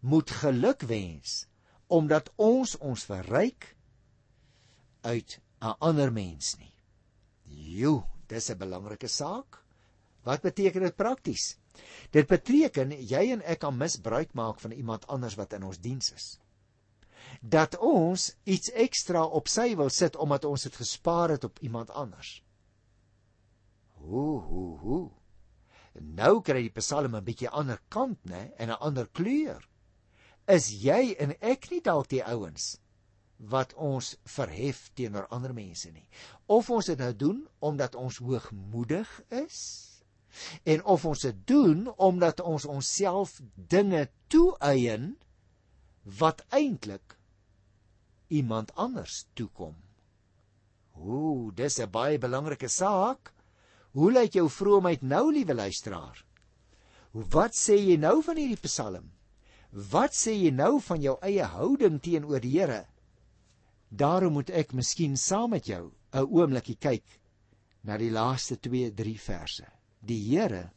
moet 0.00 0.30
geluk 0.30 0.82
wens 0.88 1.46
omdat 1.90 2.30
ons 2.36 2.76
ons 2.78 3.04
verryk 3.04 3.76
uit 5.02 5.40
'n 5.60 5.74
ander 5.78 6.12
mens 6.12 6.56
nie. 6.58 6.74
Jo, 7.44 8.06
dis 8.26 8.50
'n 8.50 8.58
belangrike 8.58 9.08
saak. 9.08 9.64
Wat 10.22 10.40
beteken 10.40 10.82
dit 10.82 10.96
prakties? 10.96 11.56
Dit 12.10 12.26
beteken 12.26 12.92
jy 12.92 13.32
en 13.32 13.42
ek 13.42 13.58
kan 13.58 13.76
misbruik 13.76 14.32
maak 14.32 14.60
van 14.60 14.70
iemand 14.70 15.06
anders 15.06 15.34
wat 15.34 15.52
in 15.52 15.62
ons 15.62 15.78
diens 15.78 16.12
is. 16.12 16.38
Dat 17.40 17.78
ons 17.78 18.36
iets 18.44 18.70
ekstra 18.70 19.24
op 19.24 19.48
sy 19.48 19.76
wil 19.76 19.90
sit 19.90 20.16
omdat 20.16 20.44
ons 20.44 20.62
dit 20.62 20.76
gespaar 20.76 21.30
het 21.30 21.44
op 21.44 21.58
iemand 21.58 21.90
anders. 21.90 22.42
Ho 23.94 24.38
ho 24.38 24.76
ho. 24.76 25.12
Nou 25.94 26.40
kry 26.40 26.62
die 26.62 26.78
Psalm 26.80 27.16
'n 27.16 27.24
bietjie 27.24 27.48
ander 27.48 27.80
kant, 27.88 28.18
né, 28.24 28.52
en 28.56 28.70
'n 28.70 28.80
ander 28.80 29.06
kleur 29.06 29.69
is 30.50 30.70
jy 30.82 31.14
en 31.18 31.34
ek 31.40 31.70
nie 31.70 31.80
dalk 31.84 32.08
die 32.12 32.24
ouens 32.24 32.76
wat 33.40 33.72
ons 33.74 34.16
verhef 34.28 34.90
teenoor 34.98 35.26
ander 35.32 35.54
mense 35.56 35.88
nie. 35.92 36.04
Of 36.46 36.68
ons 36.70 36.90
dit 36.90 36.98
nou 37.00 37.12
doen 37.16 37.38
omdat 37.64 37.96
ons 37.96 38.20
hoogmoedig 38.20 39.08
is 39.28 39.60
en 40.64 40.84
of 40.84 41.04
ons 41.08 41.24
dit 41.26 41.38
doen 41.48 41.86
omdat 41.96 42.40
ons 42.40 42.66
onsself 42.68 43.40
dinge 43.54 44.06
toeëien 44.30 45.14
wat 46.20 46.44
eintlik 46.54 47.16
iemand 48.28 48.70
anders 48.74 49.24
toekom. 49.34 49.74
Ooh, 51.00 51.50
dis 51.54 51.80
'n 51.80 51.90
baie 51.90 52.18
belangrike 52.18 52.68
saak. 52.68 53.32
Hoe 53.92 54.12
lyk 54.12 54.32
jou 54.32 54.48
vroomheid 54.48 55.02
nou, 55.02 55.32
liewe 55.32 55.54
luisteraar? 55.54 56.24
Wat 57.12 57.54
sê 57.54 57.74
jy 57.74 57.96
nou 57.96 58.22
van 58.22 58.36
hierdie 58.36 58.60
Psalm? 58.60 59.10
Wat 59.70 60.14
sê 60.16 60.34
jy 60.34 60.50
nou 60.50 60.80
van 60.82 61.02
jou 61.02 61.14
eie 61.22 61.46
houding 61.46 62.00
teenoor 62.02 62.42
die 62.42 62.56
Here? 62.58 62.86
Daarom 63.90 64.34
moet 64.38 64.50
ek 64.50 64.74
miskien 64.74 65.16
saam 65.16 65.50
met 65.50 65.66
jou 65.66 65.92
'n 66.12 66.26
oombliekie 66.26 66.76
kyk 66.76 67.04
na 67.82 67.96
die 67.96 68.10
laaste 68.10 68.56
2, 68.56 68.90
3 68.90 69.18
verse. 69.18 69.66
Die 70.00 70.18
Here 70.30 70.72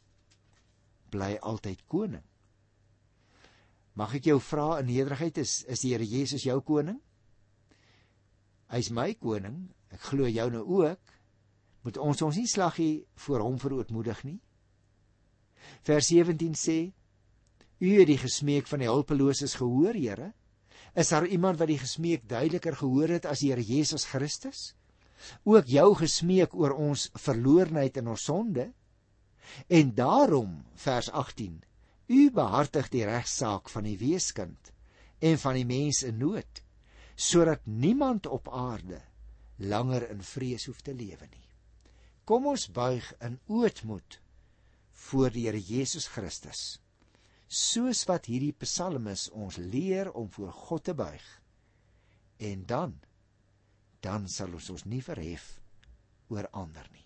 bly 1.10 1.38
altyd 1.42 1.82
koning. 1.86 2.22
Mag 3.94 4.14
ek 4.14 4.24
jou 4.24 4.40
vra 4.40 4.78
in 4.80 4.86
nederigheid 4.86 5.38
is 5.38 5.64
is 5.64 5.80
die 5.80 5.90
Here 5.90 6.06
Jesus 6.06 6.42
jou 6.42 6.60
koning? 6.60 7.00
Hy's 8.70 8.90
my 8.90 9.14
koning. 9.14 9.74
Ek 9.90 10.00
glo 10.00 10.26
jou 10.26 10.50
nou 10.50 10.64
ook. 10.82 11.00
Moet 11.82 11.98
ons 11.98 12.22
ons 12.22 12.36
nie 12.36 12.46
slaggie 12.46 13.06
voor 13.14 13.40
hom 13.40 13.58
verootmoedig 13.58 14.24
nie. 14.24 14.40
Vers 15.82 16.06
17 16.06 16.54
sê 16.54 16.92
U 17.84 17.90
het 17.98 18.08
die 18.08 18.20
gesmeek 18.20 18.68
van 18.70 18.80
die 18.80 18.88
hulpeloses 18.88 19.58
gehoor, 19.60 19.92
Here? 19.92 20.30
Is 20.96 21.10
daar 21.12 21.26
iemand 21.26 21.58
wat 21.60 21.68
die 21.68 21.80
gesmeek 21.80 22.22
duideliker 22.30 22.76
gehoor 22.80 23.10
het 23.12 23.26
as 23.28 23.42
die 23.44 23.50
Here 23.52 23.64
Jesus 23.64 24.06
Christus? 24.08 24.72
Ook 25.44 25.68
jou 25.68 25.90
gesmeek 25.98 26.54
oor 26.56 26.72
ons 26.80 27.10
verloornheid 27.26 27.98
en 28.00 28.08
ons 28.14 28.24
sonde? 28.30 28.70
En 29.68 29.90
daarom, 29.94 30.62
vers 30.80 31.10
18, 31.10 31.58
u 32.08 32.20
behartig 32.32 32.88
die 32.94 33.04
regsaak 33.04 33.68
van 33.72 33.84
die 33.88 33.98
weeskind 34.00 34.72
en 35.20 35.36
van 35.40 35.58
die 35.58 35.66
mens 35.68 36.02
in 36.08 36.16
nood, 36.22 36.62
sodat 37.16 37.66
niemand 37.68 38.26
op 38.26 38.48
aarde 38.48 39.02
langer 39.60 40.08
in 40.10 40.24
vrees 40.24 40.64
hoef 40.70 40.80
te 40.80 40.94
lewe 40.96 41.28
nie. 41.28 41.48
Kom 42.24 42.48
ons 42.48 42.64
buig 42.72 43.10
in 43.20 43.36
ootmoed 43.46 44.18
voor 45.08 45.36
die 45.36 45.44
Here 45.50 45.60
Jesus 45.60 46.08
Christus 46.08 46.78
soos 47.54 48.04
wat 48.10 48.26
hierdie 48.30 48.54
psalmis 48.58 49.28
ons 49.30 49.56
leer 49.56 50.10
om 50.12 50.30
voor 50.34 50.52
God 50.52 50.84
te 50.90 50.94
buig. 50.94 51.26
En 52.38 52.64
dan 52.66 52.98
dan 54.04 54.28
sal 54.28 54.52
ons 54.52 54.66
ons 54.74 54.84
nie 54.84 55.00
verhef 55.00 55.44
oor 56.28 56.48
ander 56.52 56.84
nie. 56.92 57.04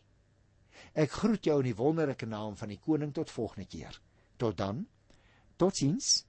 Ek 0.98 1.12
groet 1.20 1.46
jou 1.46 1.58
in 1.60 1.68
die 1.70 1.78
wonderlike 1.78 2.26
naam 2.26 2.56
van 2.58 2.72
die 2.72 2.80
koning 2.82 3.12
tot 3.14 3.30
volgende 3.30 3.68
keer. 3.70 3.94
Tot 4.36 4.56
dan. 4.58 4.86
Totsiens. 5.56 6.24